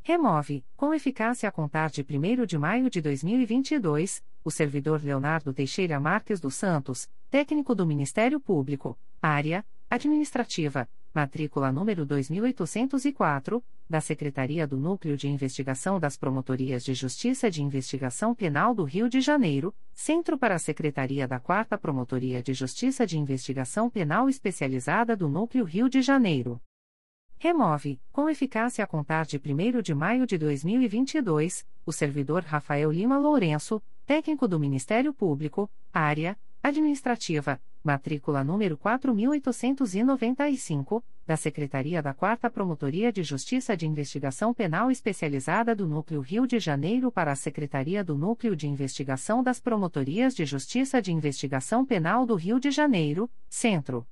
Remove, 0.02 0.64
com 0.74 0.94
eficácia 0.94 1.50
a 1.50 1.52
contar 1.52 1.90
de 1.90 2.02
1 2.02 2.46
de 2.46 2.58
maio 2.58 2.90
de 2.90 3.02
2022, 3.02 4.24
o 4.42 4.50
servidor 4.50 5.04
Leonardo 5.04 5.54
Teixeira 5.54 6.00
Marques 6.00 6.40
dos 6.40 6.56
Santos, 6.56 7.10
técnico 7.30 7.76
do 7.76 7.86
Ministério 7.86 8.40
Público, 8.40 8.98
área 9.22 9.66
administrativa, 9.90 10.88
matrícula 11.14 11.72
número 11.72 12.06
2804, 12.06 13.64
da 13.88 14.02
Secretaria 14.02 14.66
do 14.66 14.78
Núcleo 14.78 15.16
de 15.16 15.28
Investigação 15.28 16.00
das 16.00 16.18
Promotorias 16.18 16.84
de 16.84 16.94
Justiça 16.94 17.52
de 17.52 17.62
Investigação 17.62 18.34
Penal 18.34 18.74
do 18.74 18.84
Rio 18.84 19.08
de 19.08 19.22
Janeiro, 19.22 19.74
Centro 19.94 20.38
para 20.38 20.56
a 20.56 20.60
Secretaria 20.60 21.28
da 21.28 21.40
4 21.40 21.78
Promotoria 21.78 22.42
de 22.42 22.54
Justiça 22.54 23.06
de 23.06 23.20
Investigação 23.20 23.90
Penal 23.90 24.28
Especializada 24.28 25.16
do 25.16 25.30
Núcleo 25.30 25.64
Rio 25.64 25.88
de 25.88 26.02
Janeiro. 26.02 26.60
Remove, 27.38 28.00
com 28.12 28.30
eficácia 28.30 28.84
a 28.84 28.88
contar 28.88 29.26
de 29.26 29.38
1 29.38 29.82
de 29.82 29.94
maio 29.94 30.26
de 30.26 30.38
2022, 30.38 31.68
o 31.86 31.92
servidor 31.92 32.42
Rafael 32.44 32.92
Lima 32.92 33.18
Lourenço, 33.18 33.84
técnico 34.06 34.48
do 34.48 34.60
Ministério 34.60 35.14
Público, 35.14 35.70
área 35.92 36.38
administrativa, 36.64 37.60
matrícula 37.84 38.44
número 38.44 38.78
4895, 38.78 41.04
da 41.28 41.36
Secretaria 41.36 42.02
da 42.02 42.14
4 42.14 42.50
Promotoria 42.50 43.12
de 43.12 43.24
Justiça 43.24 43.76
de 43.76 43.86
Investigação 43.86 44.54
Penal 44.54 44.90
Especializada 44.90 45.76
do 45.76 45.88
Núcleo 45.88 46.22
Rio 46.22 46.48
de 46.48 46.60
Janeiro 46.60 47.12
para 47.12 47.32
a 47.32 47.36
Secretaria 47.36 48.04
do 48.04 48.18
Núcleo 48.18 48.56
de 48.56 48.68
Investigação 48.68 49.44
das 49.44 49.60
Promotorias 49.60 50.34
de 50.34 50.46
Justiça 50.46 51.02
de 51.02 51.12
Investigação 51.12 51.86
Penal 51.86 52.26
do 52.26 52.36
Rio 52.36 52.60
de 52.60 52.72
Janeiro, 52.72 53.30
Centro. 53.50 54.08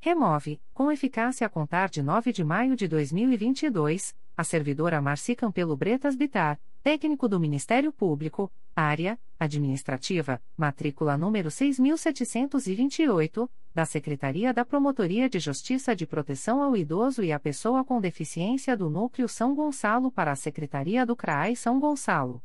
Remove, 0.00 0.60
com 0.72 0.92
eficácia 0.92 1.46
a 1.46 1.50
contar 1.50 1.88
de 1.88 2.02
9 2.02 2.32
de 2.32 2.44
maio 2.44 2.76
de 2.76 2.86
2022, 2.86 4.14
a 4.36 4.44
servidora 4.44 5.00
Marci 5.00 5.34
Campelo 5.34 5.76
Bretas 5.76 6.14
Bitar, 6.14 6.60
técnico 6.82 7.28
do 7.28 7.38
Ministério 7.38 7.92
Público, 7.92 8.50
área 8.74 9.18
administrativa, 9.38 10.42
matrícula 10.56 11.16
número 11.16 11.50
6728, 11.50 13.50
da 13.74 13.84
Secretaria 13.84 14.52
da 14.52 14.64
Promotoria 14.64 15.28
de 15.28 15.38
Justiça 15.38 15.94
de 15.94 16.06
Proteção 16.06 16.62
ao 16.62 16.76
Idoso 16.76 17.22
e 17.22 17.32
à 17.32 17.38
Pessoa 17.38 17.84
com 17.84 18.00
Deficiência 18.00 18.76
do 18.76 18.90
Núcleo 18.90 19.28
São 19.28 19.54
Gonçalo 19.54 20.10
para 20.10 20.32
a 20.32 20.36
Secretaria 20.36 21.06
do 21.06 21.14
CRAI 21.14 21.54
São 21.54 21.78
Gonçalo. 21.78 22.42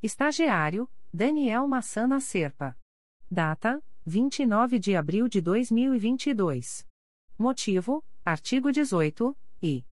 Estagiário: 0.00 0.88
Daniel 1.12 1.66
Massana 1.66 2.20
Serpa. 2.20 2.76
Data: 3.28 3.82
29 4.06 4.78
de 4.78 4.94
abril 4.94 5.28
de 5.28 5.40
2022. 5.40 6.86
Motivo: 7.36 8.04
artigo 8.24 8.70
18, 8.70 9.36
e. 9.60 9.84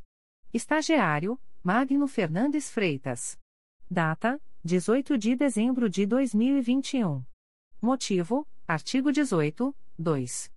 Estagiário: 0.52 1.40
Magno 1.64 2.08
Fernandes 2.08 2.72
Freitas. 2.72 3.38
Data: 3.88 4.42
18 4.64 5.16
de 5.16 5.36
dezembro 5.36 5.88
de 5.88 6.08
2021. 6.08 7.24
Motivo: 7.80 8.48
artigo 8.68 9.12
18, 9.12 9.76
2. 10.00 10.52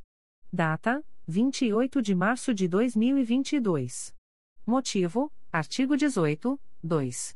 Data: 0.53 1.05
28 1.29 2.01
de 2.01 2.15
março 2.15 2.55
de 2.55 2.69
2022. 2.69 4.15
Motivo: 4.65 5.33
artigo 5.53 5.97
18, 5.97 6.61
2. 6.83 7.36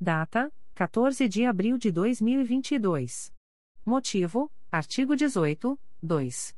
Data: 0.00 0.52
14 0.76 1.28
de 1.28 1.44
abril 1.44 1.76
de 1.76 1.90
2022. 1.90 3.34
Motivo: 3.84 4.48
artigo 4.70 5.16
18, 5.16 5.76
2. 6.02 6.56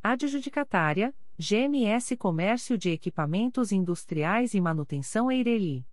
Adjudicatária: 0.01 1.13
GMS 1.37 2.15
Comércio 2.15 2.77
de 2.77 2.91
Equipamentos 2.91 3.73
Industriais 3.73 4.53
e 4.53 4.61
Manutenção 4.61 5.29
Eireli. 5.29 5.85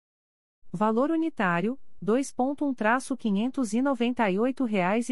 Valor 0.70 1.11
unitário: 1.11 1.76
2.1-598,71 2.01 4.68
reais 4.68 5.09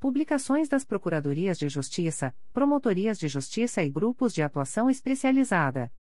Publicações 0.00 0.68
das 0.68 0.84
Procuradorias 0.84 1.58
de 1.58 1.68
Justiça, 1.68 2.32
Promotorias 2.52 3.18
de 3.18 3.26
Justiça 3.26 3.82
e 3.82 3.90
Grupos 3.90 4.32
de 4.32 4.40
Atuação 4.42 4.88
Especializada. 4.88 5.92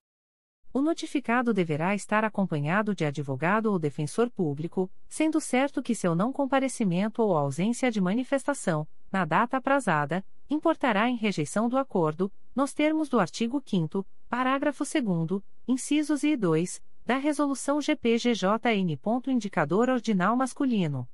O 0.76 0.82
notificado 0.82 1.54
deverá 1.54 1.94
estar 1.94 2.22
acompanhado 2.22 2.94
de 2.94 3.02
advogado 3.02 3.72
ou 3.72 3.78
defensor 3.78 4.28
público, 4.28 4.90
sendo 5.08 5.40
certo 5.40 5.82
que 5.82 5.94
seu 5.94 6.14
não 6.14 6.30
comparecimento 6.30 7.22
ou 7.22 7.34
ausência 7.34 7.90
de 7.90 7.98
manifestação, 7.98 8.86
na 9.10 9.24
data 9.24 9.56
aprazada, 9.56 10.22
importará 10.50 11.08
em 11.08 11.16
rejeição 11.16 11.66
do 11.66 11.78
acordo, 11.78 12.30
nos 12.54 12.74
termos 12.74 13.08
do 13.08 13.18
artigo 13.18 13.62
5 13.64 14.06
parágrafo 14.28 14.84
2 14.84 15.42
incisos 15.66 16.22
e 16.22 16.36
2, 16.36 16.82
da 17.06 17.16
Resolução 17.16 17.80
GPGJN. 17.80 18.98
Indicador 19.28 19.88
Ordinal 19.88 20.36
Masculino. 20.36 21.08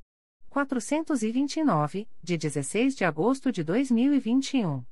429, 0.51 2.07
de 2.21 2.37
16 2.37 2.95
de 2.97 3.05
agosto 3.05 3.53
de 3.53 3.63
2021. 3.63 4.83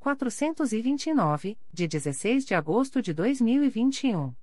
429, 0.00 1.58
de 1.70 1.86
16 1.86 2.46
de 2.46 2.54
agosto 2.54 3.02
de 3.02 3.12
2021. 3.12 4.34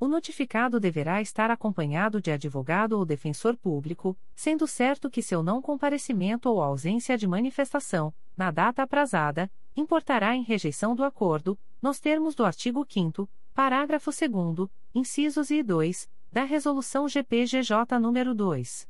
O 0.00 0.08
notificado 0.08 0.80
deverá 0.80 1.20
estar 1.20 1.50
acompanhado 1.50 2.22
de 2.22 2.30
advogado 2.30 2.94
ou 2.94 3.04
defensor 3.04 3.54
público, 3.54 4.16
sendo 4.34 4.66
certo 4.66 5.10
que 5.10 5.20
seu 5.20 5.42
não 5.42 5.60
comparecimento 5.60 6.48
ou 6.48 6.62
ausência 6.62 7.18
de 7.18 7.26
manifestação, 7.26 8.14
na 8.34 8.50
data 8.50 8.82
aprazada, 8.82 9.52
importará 9.76 10.34
em 10.34 10.42
rejeição 10.42 10.96
do 10.96 11.04
acordo, 11.04 11.58
nos 11.82 12.00
termos 12.00 12.34
do 12.34 12.46
artigo 12.46 12.86
5 12.88 13.28
parágrafo 13.56 14.10
2 14.10 14.68
incisos 14.94 15.50
I 15.50 15.60
e 15.60 15.62
2, 15.62 16.10
da 16.30 16.44
Resolução 16.44 17.08
GPGJ 17.08 17.98
nº 17.98 18.34
2. 18.34 18.88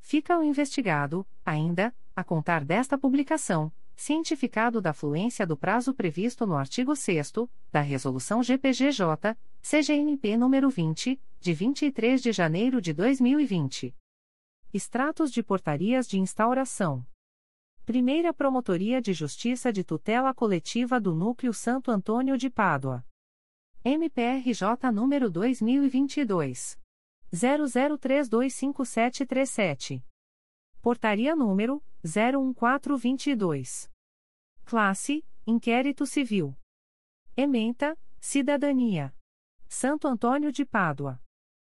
Fica 0.00 0.38
o 0.38 0.44
investigado, 0.44 1.26
ainda, 1.44 1.92
a 2.14 2.22
contar 2.22 2.64
desta 2.64 2.96
publicação, 2.96 3.72
cientificado 3.96 4.80
da 4.80 4.92
fluência 4.92 5.46
do 5.46 5.56
prazo 5.56 5.94
previsto 5.94 6.44
no 6.46 6.56
artigo 6.56 6.96
6 6.96 7.32
da 7.70 7.80
Resolução 7.80 8.42
GPGJ, 8.42 9.36
CGNP 9.62 10.36
nº 10.36 10.68
20, 10.70 11.20
de 11.40 11.52
23 11.52 12.22
de 12.22 12.32
janeiro 12.32 12.80
de 12.80 12.92
2020. 12.92 13.94
Extratos 14.72 15.30
de 15.30 15.42
portarias 15.42 16.08
de 16.08 16.18
instauração. 16.18 17.06
Primeira 17.84 18.32
Promotoria 18.32 19.00
de 19.00 19.12
Justiça 19.12 19.72
de 19.72 19.84
Tutela 19.84 20.32
Coletiva 20.32 20.98
do 20.98 21.14
Núcleo 21.14 21.52
Santo 21.52 21.90
Antônio 21.90 22.38
de 22.38 22.48
Pádua. 22.48 23.04
MPRJ 23.84 24.90
número 24.92 25.30
2022 25.30 26.78
00325737. 27.32 30.02
Portaria 30.80 31.36
número 31.36 31.82
01422. 32.04 33.90
Classe: 34.64 35.24
Inquérito 35.46 36.06
Civil. 36.06 36.56
Ementa: 37.36 37.98
Cidadania. 38.20 39.14
Santo 39.68 40.06
Antônio 40.06 40.52
de 40.52 40.64
Pádua 40.64 41.20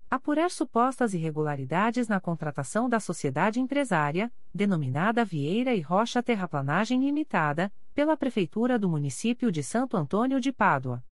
apurar 0.09 0.49
supostas 0.49 1.13
irregularidades 1.13 2.07
na 2.07 2.19
contratação 2.19 2.89
da 2.89 2.99
sociedade 2.99 3.59
empresária, 3.59 4.33
denominada 4.53 5.23
Vieira 5.23 5.75
e 5.75 5.81
Rocha 5.81 6.23
Terraplanagem 6.23 6.99
Limitada, 7.05 7.71
pela 7.93 8.17
Prefeitura 8.17 8.79
do 8.79 8.89
município 8.89 9.51
de 9.51 9.61
Santo 9.61 9.95
Antônio 9.95 10.39
de 10.39 10.51
Pádua. 10.51 11.03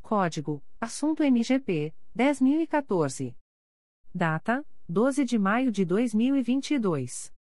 Código: 0.00 0.62
Assunto 0.80 1.24
MGP 1.24 1.92
10014. 2.14 3.36
Data: 4.14 4.64
12 4.88 5.24
de 5.24 5.38
maio 5.38 5.72
de 5.72 5.84
2022. 5.84 7.32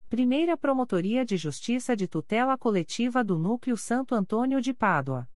Primeira 0.10 0.58
Promotoria 0.58 1.24
de 1.24 1.38
Justiça 1.38 1.96
de 1.96 2.08
Tutela 2.08 2.58
Coletiva 2.58 3.24
do 3.24 3.38
Núcleo 3.38 3.78
Santo 3.78 4.16
Antônio 4.16 4.60
de 4.60 4.74
Pádua. 4.74 5.30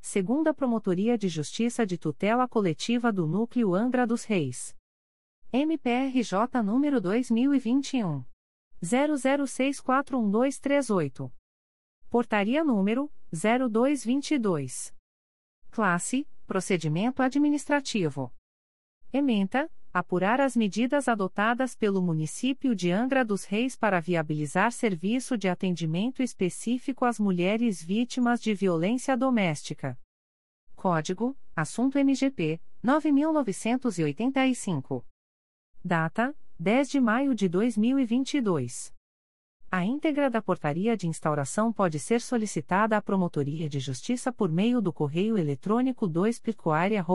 Segunda 0.00 0.54
Promotoria 0.54 1.18
de 1.18 1.28
Justiça 1.28 1.84
de 1.84 1.98
Tutela 1.98 2.48
Coletiva 2.48 3.12
do 3.12 3.26
Núcleo 3.26 3.74
Angra 3.74 4.06
dos 4.06 4.24
Reis. 4.24 4.74
MPRJ 5.52 6.62
número 6.64 6.98
2021. 6.98 8.24
00641238. 8.82 11.30
Portaria 12.08 12.64
número 12.64 13.12
0222. 13.30 14.94
Classe: 15.70 16.26
Procedimento 16.46 17.22
Administrativo. 17.22 18.32
Ementa, 19.14 19.70
apurar 19.92 20.40
as 20.40 20.56
medidas 20.56 21.06
adotadas 21.06 21.74
pelo 21.74 22.00
município 22.00 22.74
de 22.74 22.90
Angra 22.90 23.22
dos 23.22 23.44
Reis 23.44 23.76
para 23.76 24.00
viabilizar 24.00 24.72
serviço 24.72 25.36
de 25.36 25.50
atendimento 25.50 26.22
específico 26.22 27.04
às 27.04 27.20
mulheres 27.20 27.82
vítimas 27.82 28.40
de 28.40 28.54
violência 28.54 29.14
doméstica. 29.14 29.98
Código: 30.74 31.36
Assunto 31.54 31.98
MGP 31.98 32.58
9985. 32.82 35.06
Data: 35.84 36.34
10 36.58 36.88
de 36.88 36.98
maio 36.98 37.34
de 37.34 37.50
2022. 37.50 38.94
A 39.74 39.86
íntegra 39.86 40.28
da 40.28 40.42
portaria 40.42 40.94
de 40.98 41.08
instauração 41.08 41.72
pode 41.72 41.98
ser 41.98 42.20
solicitada 42.20 42.94
à 42.94 43.00
Promotoria 43.00 43.70
de 43.70 43.80
Justiça 43.80 44.30
por 44.30 44.52
meio 44.52 44.82
do 44.82 44.92
correio 44.92 45.38
eletrônico 45.38 46.06
2 46.06 46.42
mprj.mp.br. 46.44 47.08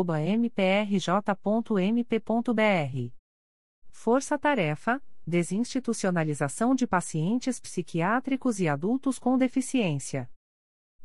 Força 3.91 4.39
Tarefa: 4.39 4.99
Desinstitucionalização 5.27 6.73
de 6.73 6.87
pacientes 6.87 7.59
psiquiátricos 7.59 8.59
e 8.59 8.67
adultos 8.67 9.19
com 9.19 9.37
deficiência. 9.37 10.27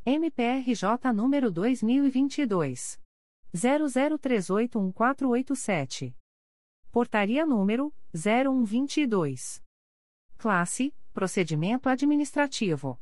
MPRJ 0.03 1.13
número 1.13 1.51
2022 1.51 2.99
00381487. 3.53 6.15
Portaria 6.91 7.45
número 7.45 7.93
0122. 8.11 9.61
Classe 10.35 10.91
Procedimento 11.13 11.87
Administrativo. 11.89 12.99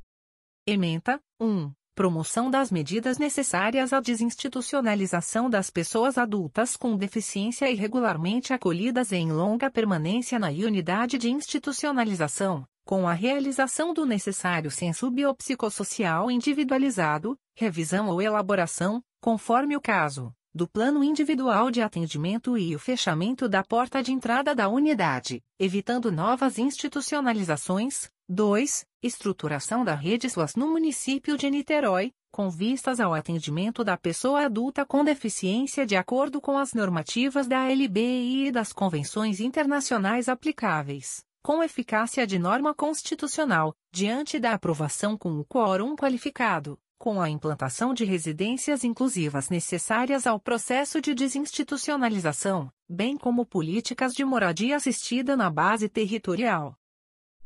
Ementa 0.67 1.19
1. 1.39 1.71
Promoção 1.95 2.51
das 2.51 2.69
medidas 2.69 3.17
necessárias 3.17 3.93
à 3.93 4.01
desinstitucionalização 4.01 5.49
das 5.49 5.69
pessoas 5.69 6.17
adultas 6.17 6.75
com 6.75 6.97
deficiência 6.97 7.71
irregularmente 7.71 8.53
acolhidas 8.53 9.13
em 9.13 9.31
longa 9.31 9.71
permanência 9.71 10.37
na 10.37 10.49
unidade 10.49 11.17
de 11.17 11.31
institucionalização, 11.31 12.67
com 12.85 13.07
a 13.07 13.13
realização 13.13 13.93
do 13.93 14.05
necessário 14.05 14.69
censo 14.69 15.09
biopsicossocial 15.09 16.29
individualizado, 16.29 17.37
revisão 17.55 18.09
ou 18.09 18.21
elaboração, 18.21 19.01
conforme 19.21 19.77
o 19.77 19.81
caso 19.81 20.33
do 20.53 20.67
plano 20.67 21.01
individual 21.01 21.71
de 21.71 21.81
atendimento 21.81 22.57
e 22.57 22.75
o 22.75 22.79
fechamento 22.79 23.47
da 23.47 23.63
porta 23.63 24.03
de 24.03 24.11
entrada 24.11 24.53
da 24.53 24.67
unidade, 24.67 25.41
evitando 25.57 26.11
novas 26.11 26.57
institucionalizações. 26.57 28.09
2. 28.27 28.85
Estruturação 29.03 29.83
da 29.83 29.93
rede 29.93 30.29
SUAS 30.29 30.55
no 30.55 30.67
município 30.69 31.37
de 31.37 31.49
Niterói, 31.49 32.13
com 32.31 32.49
vistas 32.49 32.99
ao 32.99 33.13
atendimento 33.13 33.83
da 33.83 33.97
pessoa 33.97 34.45
adulta 34.45 34.85
com 34.85 35.03
deficiência 35.03 35.85
de 35.85 35.97
acordo 35.97 36.39
com 36.39 36.57
as 36.57 36.73
normativas 36.73 37.47
da 37.47 37.67
LBI 37.67 38.47
e 38.47 38.51
das 38.51 38.71
convenções 38.71 39.41
internacionais 39.41 40.29
aplicáveis, 40.29 41.25
com 41.43 41.61
eficácia 41.61 42.25
de 42.25 42.39
norma 42.39 42.73
constitucional, 42.73 43.73
diante 43.91 44.39
da 44.39 44.53
aprovação 44.53 45.17
com 45.17 45.37
o 45.37 45.45
quórum 45.45 45.93
qualificado 45.95 46.79
com 47.01 47.19
a 47.19 47.27
implantação 47.27 47.93
de 47.95 48.05
residências 48.05 48.83
inclusivas 48.83 49.49
necessárias 49.49 50.27
ao 50.27 50.39
processo 50.39 51.01
de 51.01 51.15
desinstitucionalização, 51.15 52.71
bem 52.87 53.17
como 53.17 53.43
políticas 53.43 54.13
de 54.13 54.23
moradia 54.23 54.75
assistida 54.75 55.35
na 55.35 55.49
base 55.49 55.89
territorial. 55.89 56.77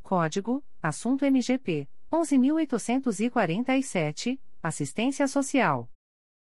Código: 0.04 0.62
Assunto 0.84 1.24
MGP 1.24 1.88
11847, 2.12 4.38
Assistência 4.62 5.26
Social. 5.26 5.90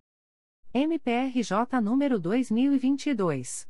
MPRJ 0.73 1.79
número 1.83 2.19
2022 2.19 3.69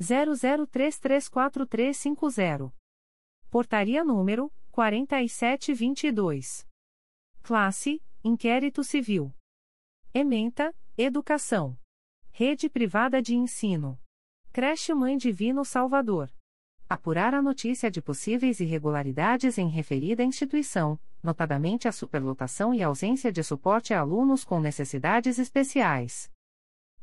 00334350. 0.00 2.72
Portaria 3.48 4.02
número 4.02 4.52
4722. 4.72 6.66
Classe: 7.42 8.02
Inquérito 8.22 8.84
Civil. 8.84 9.32
Ementa: 10.12 10.74
Educação. 10.96 11.78
Rede 12.30 12.68
Privada 12.68 13.22
de 13.22 13.34
Ensino. 13.34 13.98
Creche 14.52 14.94
Mãe 14.94 15.16
Divino 15.16 15.64
Salvador 15.64 16.30
apurar 16.90 17.32
a 17.34 17.40
notícia 17.40 17.88
de 17.88 18.02
possíveis 18.02 18.58
irregularidades 18.58 19.56
em 19.58 19.68
referida 19.68 20.24
instituição, 20.24 20.98
notadamente 21.22 21.86
a 21.86 21.92
superlotação 21.92 22.74
e 22.74 22.82
ausência 22.82 23.30
de 23.30 23.44
suporte 23.44 23.94
a 23.94 24.00
alunos 24.00 24.44
com 24.44 24.58
necessidades 24.58 25.38
especiais. 25.38 26.28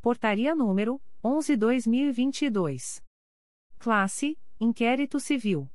Portaria 0.00 0.54
número 0.54 1.02
11-2022. 1.24 3.02
Classe: 3.80 4.38
Inquérito 4.60 5.18
Civil. 5.18 5.68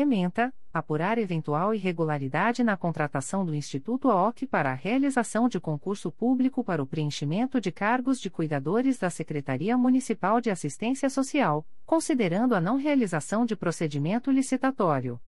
Ementa, 0.00 0.52
apurar 0.72 1.18
eventual 1.18 1.74
irregularidade 1.74 2.64
na 2.64 2.76
contratação 2.76 3.44
do 3.44 3.54
Instituto 3.54 4.08
OC 4.08 4.46
para 4.46 4.70
a 4.70 4.74
realização 4.74 5.48
de 5.48 5.60
concurso 5.60 6.10
público 6.10 6.64
para 6.64 6.82
o 6.82 6.86
preenchimento 6.86 7.60
de 7.60 7.70
cargos 7.70 8.20
de 8.20 8.30
cuidadores 8.30 8.98
da 8.98 9.10
Secretaria 9.10 9.76
Municipal 9.76 10.40
de 10.40 10.50
Assistência 10.50 11.10
Social, 11.10 11.66
considerando 11.84 12.54
a 12.54 12.60
não 12.60 12.76
realização 12.76 13.44
de 13.44 13.54
procedimento 13.54 14.30
licitatório. 14.30 15.20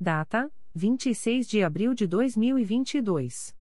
Data: 0.00 0.50
26 0.74 1.46
de 1.46 1.62
abril 1.62 1.92
de 1.92 2.06
2022. 2.06 3.59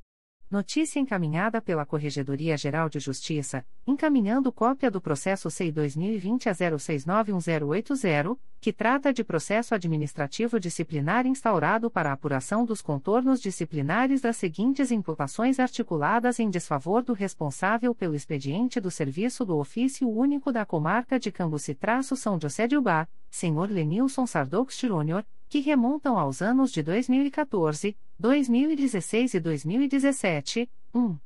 Notícia 0.50 0.98
encaminhada 0.98 1.62
pela 1.62 1.86
Corregedoria 1.86 2.56
Geral 2.56 2.88
de 2.88 2.98
Justiça, 2.98 3.64
encaminhando 3.86 4.50
cópia 4.50 4.90
do 4.90 5.00
processo 5.00 5.48
C 5.48 5.70
2020 5.70 6.48
a 6.48 6.52
06911080, 6.52 8.36
que 8.60 8.72
trata 8.72 9.12
de 9.12 9.22
processo 9.22 9.76
administrativo 9.76 10.58
disciplinar 10.58 11.24
instaurado 11.24 11.88
para 11.88 12.10
apuração 12.10 12.64
dos 12.64 12.82
contornos 12.82 13.40
disciplinares 13.40 14.20
das 14.20 14.38
seguintes 14.38 14.90
imputações 14.90 15.60
articuladas 15.60 16.40
em 16.40 16.50
desfavor 16.50 17.04
do 17.04 17.12
responsável 17.12 17.94
pelo 17.94 18.16
expediente 18.16 18.80
do 18.80 18.90
Serviço 18.90 19.44
do 19.44 19.56
Ofício 19.56 20.10
Único 20.10 20.50
da 20.50 20.66
Comarca 20.66 21.16
de 21.16 21.30
Cambuci-São 21.30 22.40
José 22.40 22.66
de 22.66 22.76
Ubá, 22.76 23.06
senhor 23.30 23.70
Lenilson 23.70 24.26
Sardoux 24.26 24.76
Jr., 24.76 25.24
que 25.50 25.58
remontam 25.58 26.16
aos 26.16 26.40
anos 26.40 26.70
de 26.70 26.80
2014, 26.80 27.98
2016 28.16 29.34
e 29.34 29.40
2017, 29.40 30.70
1. 30.94 31.18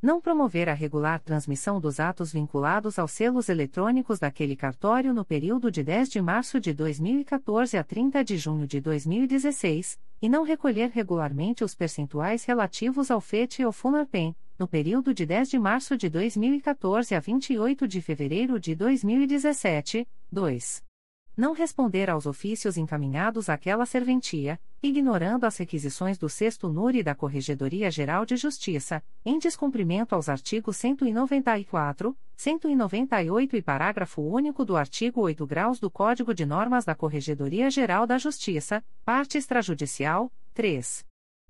Não 0.00 0.18
promover 0.18 0.66
a 0.70 0.72
regular 0.72 1.20
transmissão 1.20 1.78
dos 1.78 2.00
atos 2.00 2.32
vinculados 2.32 2.98
aos 2.98 3.12
selos 3.12 3.50
eletrônicos 3.50 4.18
daquele 4.18 4.56
cartório 4.56 5.12
no 5.12 5.26
período 5.26 5.70
de 5.70 5.82
10 5.82 6.08
de 6.08 6.22
março 6.22 6.58
de 6.58 6.72
2014 6.72 7.76
a 7.76 7.84
30 7.84 8.24
de 8.24 8.38
junho 8.38 8.66
de 8.66 8.80
2016, 8.80 9.98
e 10.22 10.28
não 10.28 10.42
recolher 10.42 10.88
regularmente 10.88 11.62
os 11.62 11.74
percentuais 11.74 12.46
relativos 12.46 13.10
ao 13.10 13.20
FET 13.20 13.60
e 13.60 13.64
ao 13.66 13.72
FUNARPEM, 13.72 14.34
no 14.58 14.66
período 14.66 15.12
de 15.12 15.26
10 15.26 15.50
de 15.50 15.58
março 15.58 15.98
de 15.98 16.08
2014 16.08 17.14
a 17.14 17.20
28 17.20 17.86
de 17.86 18.00
fevereiro 18.00 18.58
de 18.58 18.74
2017, 18.74 20.08
2 20.32 20.85
não 21.36 21.52
responder 21.52 22.08
aos 22.08 22.24
ofícios 22.24 22.78
encaminhados 22.78 23.50
àquela 23.50 23.84
serventia, 23.84 24.58
ignorando 24.82 25.44
as 25.44 25.56
requisições 25.58 26.16
do 26.16 26.28
sexto 26.28 26.68
NURI 26.68 27.02
da 27.02 27.14
Corregedoria 27.14 27.90
Geral 27.90 28.24
de 28.24 28.36
Justiça, 28.36 29.02
em 29.24 29.38
descumprimento 29.38 30.14
aos 30.14 30.28
artigos 30.30 30.78
194, 30.78 32.16
198 32.36 33.56
e 33.56 33.62
parágrafo 33.62 34.22
único 34.22 34.64
do 34.64 34.76
artigo 34.76 35.20
8 35.20 35.46
graus 35.46 35.78
do 35.78 35.90
Código 35.90 36.32
de 36.32 36.46
Normas 36.46 36.86
da 36.86 36.94
Corregedoria 36.94 37.70
Geral 37.70 38.06
da 38.06 38.16
Justiça, 38.16 38.82
parte 39.04 39.36
extrajudicial, 39.36 40.32
3. 40.54 41.04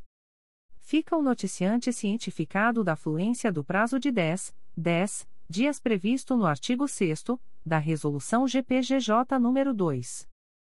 Fica 0.79 1.15
o 1.15 1.21
noticiante 1.21 1.93
cientificado 1.93 2.83
da 2.83 2.97
fluência 2.97 3.51
do 3.51 3.63
prazo 3.63 3.99
de 3.99 4.11
10, 4.11 4.55
10 4.75 5.27
dias 5.49 5.79
previsto 5.79 6.35
no 6.35 6.45
artigo 6.45 6.87
6 6.87 7.23
da 7.65 7.77
Resolução 7.77 8.45
GPGJ 8.45 9.39
nº 9.39 9.73
2. 9.73 10.29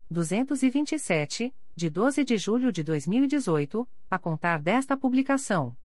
227, 0.10 1.53
de 1.77 1.89
12 1.91 2.23
de 2.23 2.39
julho 2.39 2.71
de 2.71 2.81
2018, 2.81 3.87
a 4.09 4.17
contar 4.17 4.59
desta 4.59 4.97
publicação. 4.97 5.77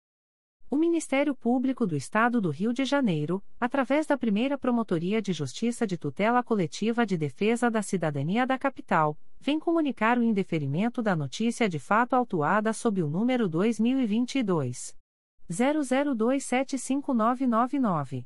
O 0.69 0.77
Ministério 0.77 1.35
Público 1.35 1.85
do 1.85 1.97
Estado 1.97 2.39
do 2.39 2.49
Rio 2.49 2.71
de 2.71 2.85
Janeiro, 2.85 3.43
através 3.59 4.07
da 4.07 4.17
primeira 4.17 4.57
Promotoria 4.57 5.21
de 5.21 5.33
Justiça 5.33 5.85
de 5.85 5.97
Tutela 5.97 6.41
Coletiva 6.41 7.05
de 7.05 7.17
Defesa 7.17 7.69
da 7.69 7.81
Cidadania 7.81 8.47
da 8.47 8.57
Capital, 8.57 9.19
vem 9.37 9.59
comunicar 9.59 10.17
o 10.17 10.23
indeferimento 10.23 11.01
da 11.01 11.13
notícia 11.13 11.67
de 11.67 11.77
fato 11.77 12.13
autuada 12.13 12.71
sob 12.71 13.03
o 13.03 13.09
número 13.09 13.49
2022. 13.49 14.95
00275999. 15.51 18.25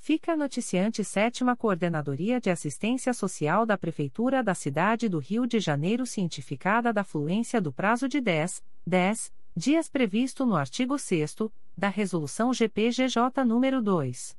Fica 0.00 0.36
noticiante 0.36 1.04
Sétima 1.04 1.54
Coordenadoria 1.56 2.40
de 2.40 2.50
Assistência 2.50 3.12
Social 3.12 3.66
da 3.66 3.76
Prefeitura 3.76 4.42
da 4.42 4.54
Cidade 4.54 5.08
do 5.08 5.18
Rio 5.18 5.46
de 5.46 5.60
Janeiro 5.60 6.06
cientificada 6.06 6.92
da 6.92 7.04
fluência 7.04 7.60
do 7.60 7.72
prazo 7.72 8.08
de 8.08 8.20
10, 8.20 8.62
10 8.86 9.32
dias 9.54 9.88
previsto 9.88 10.46
no 10.46 10.56
artigo 10.56 10.98
6 10.98 11.36
da 11.76 11.88
Resolução 11.88 12.54
GPGJ 12.54 13.44
nº 13.44 13.82
2. 13.82 14.36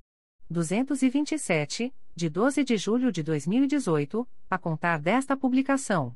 227, 0.50 1.94
de 2.16 2.30
12 2.30 2.64
de 2.64 2.78
julho 2.78 3.12
de 3.12 3.22
2018, 3.22 4.28
a 4.50 4.58
contar 4.58 4.98
desta 4.98 5.38
publicação. 5.38 6.16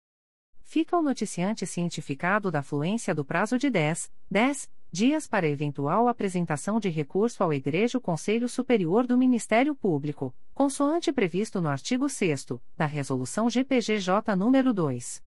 fica 0.74 0.98
o 0.98 1.04
noticiante 1.04 1.68
cientificado 1.68 2.50
da 2.50 2.64
fluência 2.64 3.14
do 3.14 3.24
prazo 3.24 3.60
de 3.60 3.70
10, 3.70 4.12
10 4.32 4.72
dias 4.92 5.28
para 5.28 5.48
eventual 5.48 6.08
apresentação 6.08 6.80
de 6.80 6.90
recurso 6.90 7.44
ao 7.44 7.54
Igreja 7.54 8.00
Conselho 8.00 8.50
Superior 8.50 9.06
do 9.06 9.16
Ministério 9.16 9.76
Público, 9.76 10.34
consoante 10.52 11.14
previsto 11.14 11.62
no 11.62 11.70
artigo 11.70 12.10
6 12.10 12.48
da 12.76 12.88
Resolução 12.88 13.52
GPGJ 13.52 14.34
nº 14.36 14.74
2. 14.74 15.22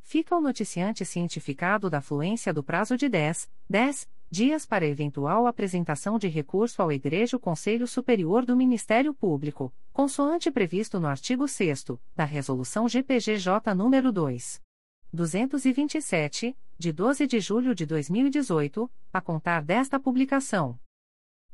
Fica 0.00 0.36
o 0.36 0.40
noticiante 0.40 1.04
cientificado 1.04 1.90
da 1.90 2.00
fluência 2.00 2.54
do 2.54 2.62
prazo 2.62 2.96
de 2.96 3.06
10, 3.06 3.50
10 3.68 4.08
dias 4.30 4.66
para 4.66 4.86
eventual 4.86 5.46
apresentação 5.46 6.18
de 6.18 6.28
recurso 6.28 6.82
ao 6.82 6.90
Igreja 6.90 7.38
Conselho 7.38 7.86
Superior 7.86 8.44
do 8.44 8.56
Ministério 8.56 9.14
Público, 9.14 9.72
consoante 9.92 10.50
previsto 10.50 10.98
no 10.98 11.06
artigo 11.06 11.46
6 11.46 11.84
da 12.14 12.24
Resolução 12.24 12.88
GPGJ 12.88 13.74
nº 13.74 14.10
2. 14.10 14.62
227, 15.12 16.56
de 16.76 16.92
12 16.92 17.26
de 17.26 17.40
julho 17.40 17.74
de 17.74 17.86
2018, 17.86 18.90
a 19.12 19.20
contar 19.20 19.62
desta 19.62 19.98
publicação. 19.98 20.78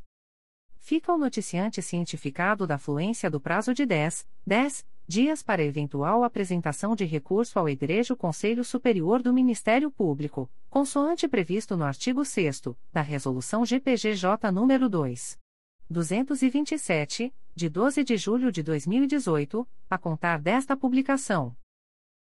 fica 0.77 1.11
o 1.11 1.17
noticiante 1.17 1.81
cientificado 1.81 2.65
da 2.65 2.77
fluência 2.77 3.29
do 3.29 3.41
prazo 3.41 3.73
de 3.73 3.85
10, 3.85 4.25
10 4.47 4.85
dias 5.05 5.43
para 5.43 5.61
eventual 5.61 6.23
apresentação 6.23 6.95
de 6.95 7.03
recurso 7.03 7.59
ao 7.59 7.67
Egrejo 7.67 8.15
Conselho 8.15 8.63
Superior 8.63 9.21
do 9.21 9.33
Ministério 9.33 9.91
Público, 9.91 10.49
consoante 10.69 11.27
previsto 11.27 11.75
no 11.75 11.83
artigo 11.83 12.23
6 12.23 12.61
da 12.93 13.01
Resolução 13.01 13.65
GPGJ 13.65 14.37
nº 14.53 14.87
2. 14.87 15.44
227, 15.89 17.33
de 17.55 17.69
12 17.69 18.03
de 18.03 18.17
julho 18.17 18.51
de 18.51 18.63
2018, 18.63 19.65
a 19.89 19.97
contar 19.97 20.39
desta 20.39 20.75
publicação. 20.75 21.55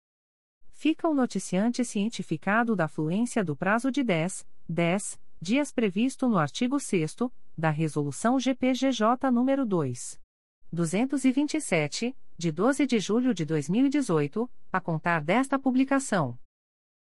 Fica 0.71 1.09
o 1.09 1.13
noticiante 1.13 1.83
cientificado 1.83 2.73
da 2.75 2.87
fluência 2.87 3.43
do 3.43 3.55
prazo 3.55 3.91
de 3.91 4.01
10, 4.01 4.47
10 4.67 5.19
dias 5.41 5.71
previsto 5.71 6.27
no 6.27 6.37
artigo 6.37 6.79
6 6.79 7.15
da 7.59 7.69
Resolução 7.69 8.39
GPGJ 8.39 9.29
nº 9.29 9.65
2. 9.65 10.19
227, 10.71 12.15
de 12.37 12.51
12 12.51 12.87
de 12.87 12.99
julho 12.99 13.33
de 13.33 13.43
2018, 13.43 14.49
a 14.71 14.79
contar 14.79 15.21
desta 15.21 15.59
publicação. 15.59 16.39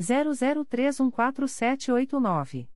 00314789. 0.00 2.68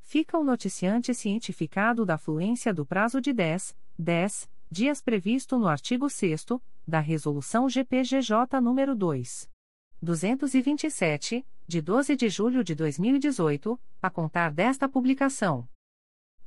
Fica 0.01 0.39
o 0.39 0.45
noticiante 0.45 1.13
cientificado 1.13 2.07
da 2.07 2.17
fluência 2.17 2.73
do 2.73 2.87
prazo 2.87 3.21
de 3.21 3.35
10, 3.35 3.77
10 3.99 4.49
dias 4.71 5.03
previsto 5.03 5.59
no 5.59 5.69
artigo 5.69 6.09
6 6.09 6.47
da 6.87 7.01
Resolução 7.01 7.69
GPGJ 7.69 8.63
nº 8.63 8.95
2. 8.95 9.51
227, 10.01 11.47
de 11.67 11.81
12 11.81 12.15
de 12.15 12.29
julho 12.29 12.63
de 12.63 12.75
2018, 12.75 13.79
a 14.01 14.09
contar 14.09 14.53
desta 14.53 14.89
publicação. 14.89 15.67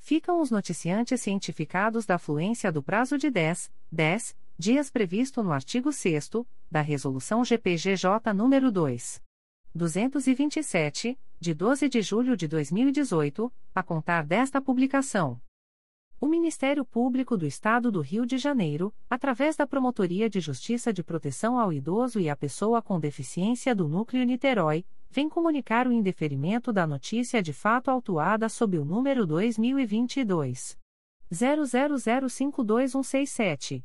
Ficam 0.00 0.40
os 0.40 0.50
noticiantes 0.50 1.20
cientificados 1.20 2.04
da 2.04 2.18
fluência 2.18 2.72
do 2.72 2.82
prazo 2.82 3.16
de 3.16 3.30
10, 3.30 3.70
10 3.92 4.36
dias 4.58 4.90
previsto 4.90 5.40
no 5.40 5.52
artigo 5.52 5.92
6 5.92 6.30
da 6.68 6.80
Resolução 6.80 7.44
GPGJ 7.44 8.34
nº 8.34 8.72
2. 8.72 9.22
227, 9.72 11.16
de 11.38 11.54
12 11.54 11.88
de 11.88 12.02
julho 12.02 12.36
de 12.36 12.48
2018, 12.48 13.52
a 13.72 13.84
contar 13.84 14.26
desta 14.26 14.60
publicação. 14.60 15.40
O 16.20 16.26
Ministério 16.26 16.84
Público 16.84 17.36
do 17.36 17.46
Estado 17.46 17.92
do 17.92 18.00
Rio 18.00 18.26
de 18.26 18.36
Janeiro, 18.36 18.92
através 19.08 19.54
da 19.54 19.64
Promotoria 19.64 20.28
de 20.28 20.40
Justiça 20.40 20.92
de 20.92 21.04
Proteção 21.04 21.56
ao 21.56 21.72
Idoso 21.72 22.18
e 22.18 22.28
à 22.28 22.34
Pessoa 22.34 22.82
com 22.82 22.98
Deficiência 22.98 23.76
do 23.76 23.86
Núcleo 23.86 24.24
Niterói, 24.24 24.84
vem 25.08 25.28
comunicar 25.28 25.86
o 25.86 25.92
indeferimento 25.92 26.72
da 26.72 26.84
notícia 26.84 27.40
de 27.40 27.52
fato 27.52 27.92
autuada 27.92 28.48
sob 28.48 28.76
o 28.76 28.84
número 28.84 29.24
2022 29.24 30.76
00052167. 31.32 33.84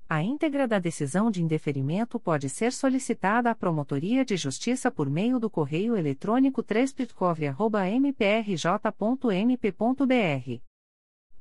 A 0.08 0.20
íntegra 0.20 0.66
da 0.66 0.80
decisão 0.80 1.30
de 1.30 1.40
indeferimento 1.40 2.18
pode 2.18 2.48
ser 2.48 2.72
solicitada 2.72 3.52
à 3.52 3.54
Promotoria 3.54 4.24
de 4.24 4.36
Justiça 4.36 4.90
por 4.90 5.08
meio 5.08 5.38
do 5.38 5.48
correio 5.48 5.96
eletrônico 5.96 6.60
3 6.60 6.92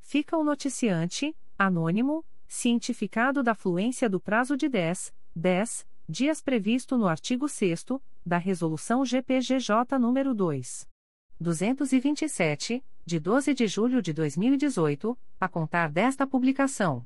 Fica 0.00 0.36
o 0.36 0.44
noticiante, 0.44 1.34
anônimo, 1.58 2.24
cientificado 2.46 3.42
da 3.42 3.56
fluência 3.56 4.08
do 4.08 4.20
prazo 4.20 4.56
de 4.56 4.68
10, 4.68 5.12
10 5.34 5.84
dias 6.08 6.40
previsto 6.40 6.96
no 6.96 7.08
artigo 7.08 7.48
6 7.48 7.86
da 8.24 8.38
Resolução 8.38 9.04
GPGJ 9.04 9.98
nº 9.98 10.32
2. 10.32 10.88
227, 11.40 12.84
de 13.04 13.18
12 13.18 13.54
de 13.54 13.66
julho 13.66 14.00
de 14.00 14.12
2018, 14.12 15.18
a 15.40 15.48
contar 15.48 15.90
desta 15.90 16.24
publicação. 16.26 17.04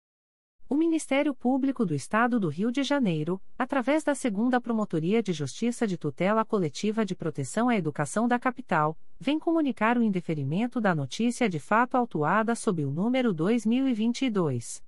O 0.71 0.75
Ministério 0.75 1.35
Público 1.35 1.85
do 1.85 1.93
Estado 1.93 2.39
do 2.39 2.47
Rio 2.47 2.71
de 2.71 2.81
Janeiro, 2.81 3.41
através 3.59 4.05
da 4.05 4.15
Segunda 4.15 4.61
Promotoria 4.61 5.21
de 5.21 5.33
Justiça 5.33 5.85
de 5.85 5.97
Tutela 5.97 6.45
Coletiva 6.45 7.05
de 7.05 7.13
Proteção 7.13 7.67
à 7.67 7.75
Educação 7.75 8.25
da 8.25 8.39
Capital, 8.39 8.97
vem 9.19 9.37
comunicar 9.37 9.97
o 9.97 10.01
indeferimento 10.01 10.79
da 10.79 10.95
notícia 10.95 11.49
de 11.49 11.59
fato 11.59 11.95
autuada 11.95 12.55
sob 12.55 12.85
o 12.85 12.89
número 12.89 13.33
2022 13.33 14.81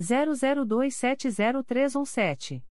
00270317. 0.00 2.62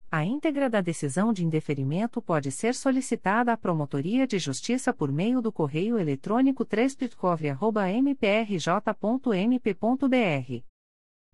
A 0.09 0.25
íntegra 0.25 0.71
da 0.71 0.81
decisão 0.81 1.33
de 1.33 1.45
indeferimento 1.45 2.23
pode 2.23 2.53
ser 2.53 2.73
solicitada 2.73 3.53
à 3.53 3.57
Promotoria 3.57 4.25
de 4.25 4.39
Justiça 4.39 4.95
por 4.95 5.11
meio 5.11 5.43
do 5.43 5.51
correio 5.51 5.99
eletrônico 5.99 6.65
3 6.65 6.97
mprj.mp.br. 8.01 10.65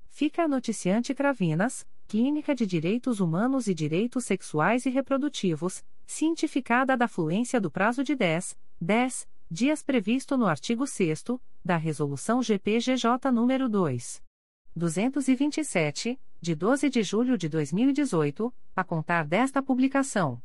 Fica 0.09 0.45
a 0.45 0.49
noticiante 0.49 1.15
Cravinas 1.15 1.87
Clínica 2.09 2.55
de 2.55 2.67
Direitos 2.67 3.21
Humanos 3.21 3.69
e 3.69 3.75
Direitos 3.75 4.25
Sexuais 4.25 4.87
e 4.87 4.89
Reprodutivos, 4.89 5.85
cientificada 6.07 6.97
da 6.97 7.07
fluência 7.07 7.61
do 7.61 7.71
prazo 7.71 8.03
de 8.03 8.15
10, 8.15 8.57
10 8.81 9.29
dias 9.51 9.83
previsto 9.83 10.35
no 10.35 10.47
artigo 10.47 10.87
6 10.87 11.25
da 11.63 11.77
Resolução 11.77 12.43
GPGJ 12.43 13.31
nº 13.31 13.69
2. 13.69 14.23
227, 14.75 16.19
de 16.41 16.55
12 16.55 16.89
de 16.89 17.03
julho 17.03 17.37
de 17.37 17.47
2018, 17.47 18.55
a 18.75 18.83
contar 18.83 19.27
desta 19.27 19.63
publicação. 19.63 20.41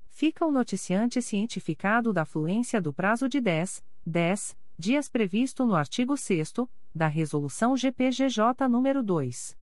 Fica 0.06 0.46
o 0.46 0.52
noticiante 0.52 1.20
cientificado 1.20 2.12
da 2.12 2.24
fluência 2.24 2.80
do 2.80 2.92
prazo 2.92 3.28
de 3.28 3.40
10, 3.40 3.84
10 4.06 4.56
dias 4.78 5.08
previsto 5.08 5.66
no 5.66 5.74
artigo 5.74 6.16
6 6.16 6.54
da 6.94 7.08
Resolução 7.08 7.76
GPGJ 7.76 8.68
nº 8.68 9.02
2. 9.02 9.58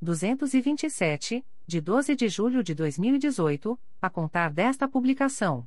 227, 0.00 1.44
de 1.66 1.80
12 1.80 2.14
de 2.14 2.28
julho 2.28 2.62
de 2.62 2.72
2018, 2.72 3.76
a 4.00 4.08
contar 4.08 4.52
desta 4.52 4.86
publicação. 4.86 5.66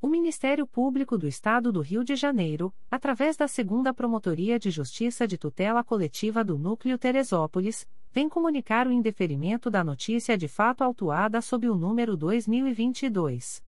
O 0.00 0.08
Ministério 0.08 0.66
Público 0.66 1.18
do 1.18 1.28
Estado 1.28 1.70
do 1.70 1.82
Rio 1.82 2.02
de 2.02 2.16
Janeiro, 2.16 2.72
através 2.90 3.36
da 3.36 3.46
Segunda 3.46 3.92
Promotoria 3.92 4.58
de 4.58 4.70
Justiça 4.70 5.28
de 5.28 5.36
Tutela 5.36 5.84
Coletiva 5.84 6.42
do 6.42 6.56
Núcleo 6.56 6.96
Teresópolis, 6.96 7.86
vem 8.10 8.26
comunicar 8.26 8.86
o 8.86 8.92
indeferimento 8.92 9.70
da 9.70 9.84
notícia 9.84 10.38
de 10.38 10.48
fato 10.48 10.82
autuada 10.82 11.42
sob 11.42 11.68
o 11.68 11.74
número 11.74 12.16
2022 12.16 13.62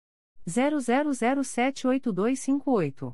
00078258. 0.47 3.13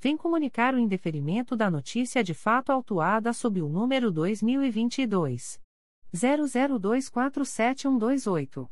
vem 0.00 0.16
comunicar 0.16 0.74
o 0.74 0.78
indeferimento 0.78 1.56
da 1.56 1.68
notícia 1.70 2.22
de 2.22 2.34
fato 2.34 2.70
autuada 2.70 3.32
sob 3.32 3.60
o 3.60 3.68
número 3.68 4.12
2022 4.12 5.60
00247128. 6.14 8.68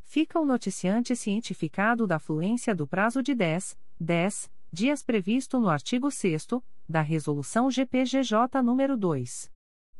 Fica 0.03 0.37
o 0.39 0.45
noticiante 0.45 1.15
cientificado 1.15 2.05
da 2.05 2.19
fluência 2.19 2.75
do 2.75 2.85
prazo 2.85 3.23
de 3.23 3.33
10, 3.33 3.79
10 3.99 4.51
dias 4.71 5.01
previsto 5.01 5.59
no 5.59 5.69
artigo 5.69 6.11
6 6.11 6.45
da 6.87 7.01
Resolução 7.01 7.69
GPGJ 7.69 8.61
nº 8.63 8.95
2. 8.95 9.51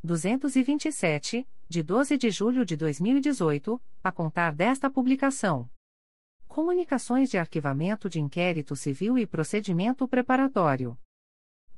227, 0.03 1.47
de 1.67 1.83
12 1.83 2.17
de 2.17 2.31
julho 2.31 2.65
de 2.65 2.77
2018, 2.77 3.81
a 4.03 4.11
contar 4.11 4.53
desta 4.53 4.89
publicação. 4.89 5.69
Comunicações 6.47 7.29
de 7.29 7.37
arquivamento 7.37 8.09
de 8.09 8.19
inquérito 8.19 8.75
civil 8.75 9.17
e 9.17 9.27
procedimento 9.27 10.07
preparatório. 10.07 10.97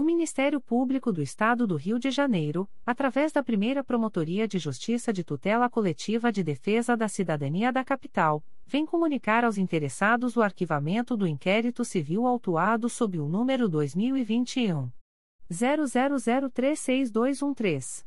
O 0.00 0.02
Ministério 0.02 0.60
Público 0.62 1.12
do 1.12 1.20
Estado 1.20 1.66
do 1.66 1.76
Rio 1.76 1.98
de 1.98 2.10
Janeiro, 2.10 2.66
através 2.86 3.32
da 3.32 3.42
primeira 3.42 3.84
Promotoria 3.84 4.48
de 4.48 4.58
Justiça 4.58 5.12
de 5.12 5.22
Tutela 5.22 5.68
Coletiva 5.68 6.32
de 6.32 6.42
Defesa 6.42 6.96
da 6.96 7.06
Cidadania 7.06 7.70
da 7.70 7.84
Capital, 7.84 8.42
vem 8.66 8.86
comunicar 8.86 9.44
aos 9.44 9.58
interessados 9.58 10.38
o 10.38 10.42
arquivamento 10.42 11.18
do 11.18 11.26
inquérito 11.26 11.84
civil 11.84 12.26
autuado 12.26 12.88
sob 12.88 13.18
o 13.18 13.28
número 13.28 13.68
2021. 13.68 14.90
00036213. 15.50 18.06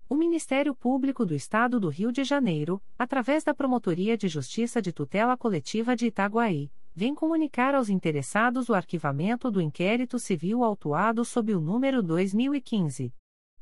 O 0.08 0.14
Ministério 0.14 0.74
Público 0.74 1.26
do 1.26 1.34
Estado 1.34 1.78
do 1.78 1.90
Rio 1.90 2.10
de 2.10 2.24
Janeiro, 2.24 2.82
através 2.98 3.44
da 3.44 3.52
Promotoria 3.52 4.16
de 4.16 4.26
Justiça 4.26 4.80
de 4.80 4.90
Tutela 4.90 5.36
Coletiva 5.36 5.94
de 5.94 6.06
Itaguaí, 6.06 6.72
vem 6.94 7.14
comunicar 7.14 7.74
aos 7.74 7.90
interessados 7.90 8.70
o 8.70 8.74
arquivamento 8.74 9.50
do 9.50 9.60
inquérito 9.60 10.18
civil 10.18 10.64
autuado 10.64 11.26
sob 11.26 11.54
o 11.54 11.60
número 11.60 12.02
2015 12.02 13.12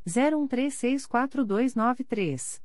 01364293. 0.06 2.64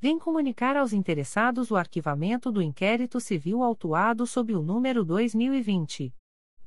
vem 0.00 0.18
comunicar 0.18 0.76
aos 0.76 0.92
interessados 0.92 1.70
o 1.70 1.76
arquivamento 1.76 2.50
do 2.52 2.60
inquérito 2.62 3.20
civil 3.20 3.62
autuado 3.62 4.26
sob 4.26 4.54
o 4.54 4.62
número 4.62 5.04
2020. 5.04 6.14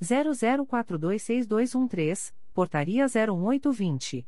00426213, 0.01 2.33
Portaria 2.53 3.05
01820. 3.05 4.27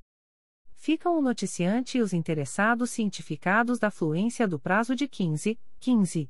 Ficam 0.73 1.17
o 1.17 1.21
noticiante 1.21 1.97
e 1.97 2.01
os 2.01 2.13
interessados 2.13 2.91
cientificados 2.91 3.77
da 3.77 3.91
fluência 3.91 4.47
do 4.47 4.57
prazo 4.57 4.95
de 4.95 5.05
15, 5.07 5.59
15 5.79 6.29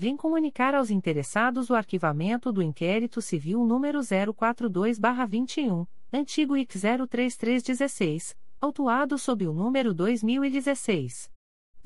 vem 0.00 0.16
comunicar 0.16 0.74
aos 0.74 0.90
interessados 0.90 1.68
o 1.68 1.74
arquivamento 1.74 2.50
do 2.50 2.62
inquérito 2.62 3.20
civil 3.20 3.66
número 3.66 3.98
042-21, 3.98 5.86
antigo 6.10 6.56
IC 6.56 6.78
03316, 7.06 8.34
autuado 8.58 9.18
sob 9.18 9.46
o 9.46 9.52
número 9.52 9.92
2016 9.92 11.30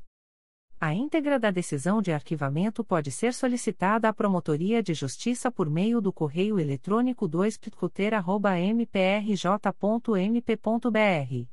A 0.80 0.94
íntegra 0.94 1.38
da 1.38 1.52
decisão 1.52 2.02
de 2.02 2.14
arquivamento 2.14 2.82
pode 2.82 3.12
ser 3.12 3.34
solicitada 3.34 4.08
à 4.08 4.14
Promotoria 4.14 4.82
de 4.82 4.94
Justiça 4.94 5.52
por 5.52 5.70
meio 5.70 6.00
do 6.00 6.14
correio 6.14 6.58
eletrônico 6.58 7.28
2 7.28 7.60
mprj.mp.br. 8.72 11.53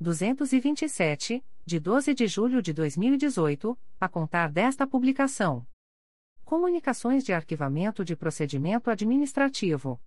227, 0.00 1.44
de 1.64 1.78
12 1.78 2.12
de 2.12 2.26
julho 2.26 2.60
de 2.60 2.72
2018, 2.72 3.78
a 4.00 4.08
contar 4.08 4.50
desta 4.50 4.84
publicação. 4.84 5.64
Comunicações 6.44 7.22
de 7.22 7.32
Arquivamento 7.32 8.04
de 8.04 8.16
Procedimento 8.16 8.90
Administrativo. 8.90 10.00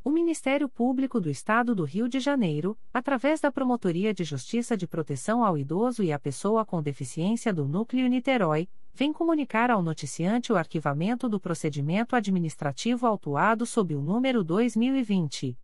O 0.03 0.09
Ministério 0.09 0.67
Público 0.67 1.21
do 1.21 1.29
Estado 1.29 1.75
do 1.75 1.83
Rio 1.83 2.09
de 2.09 2.19
Janeiro, 2.19 2.75
através 2.91 3.39
da 3.39 3.51
Promotoria 3.51 4.15
de 4.15 4.23
Justiça 4.23 4.75
de 4.75 4.87
Proteção 4.87 5.43
ao 5.43 5.55
Idoso 5.55 6.01
e 6.01 6.11
à 6.11 6.17
Pessoa 6.17 6.65
com 6.65 6.81
Deficiência 6.81 7.53
do 7.53 7.67
Núcleo 7.67 8.07
Niterói, 8.07 8.67
vem 8.91 9.13
comunicar 9.13 9.69
ao 9.69 9.83
noticiante 9.83 10.51
o 10.51 10.57
arquivamento 10.57 11.29
do 11.29 11.39
procedimento 11.39 12.15
administrativo 12.15 13.05
autuado 13.05 13.63
sob 13.65 13.95
o 13.95 14.01
número 14.01 14.43
2020 14.43 15.55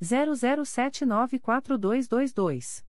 00794222. 0.00 2.89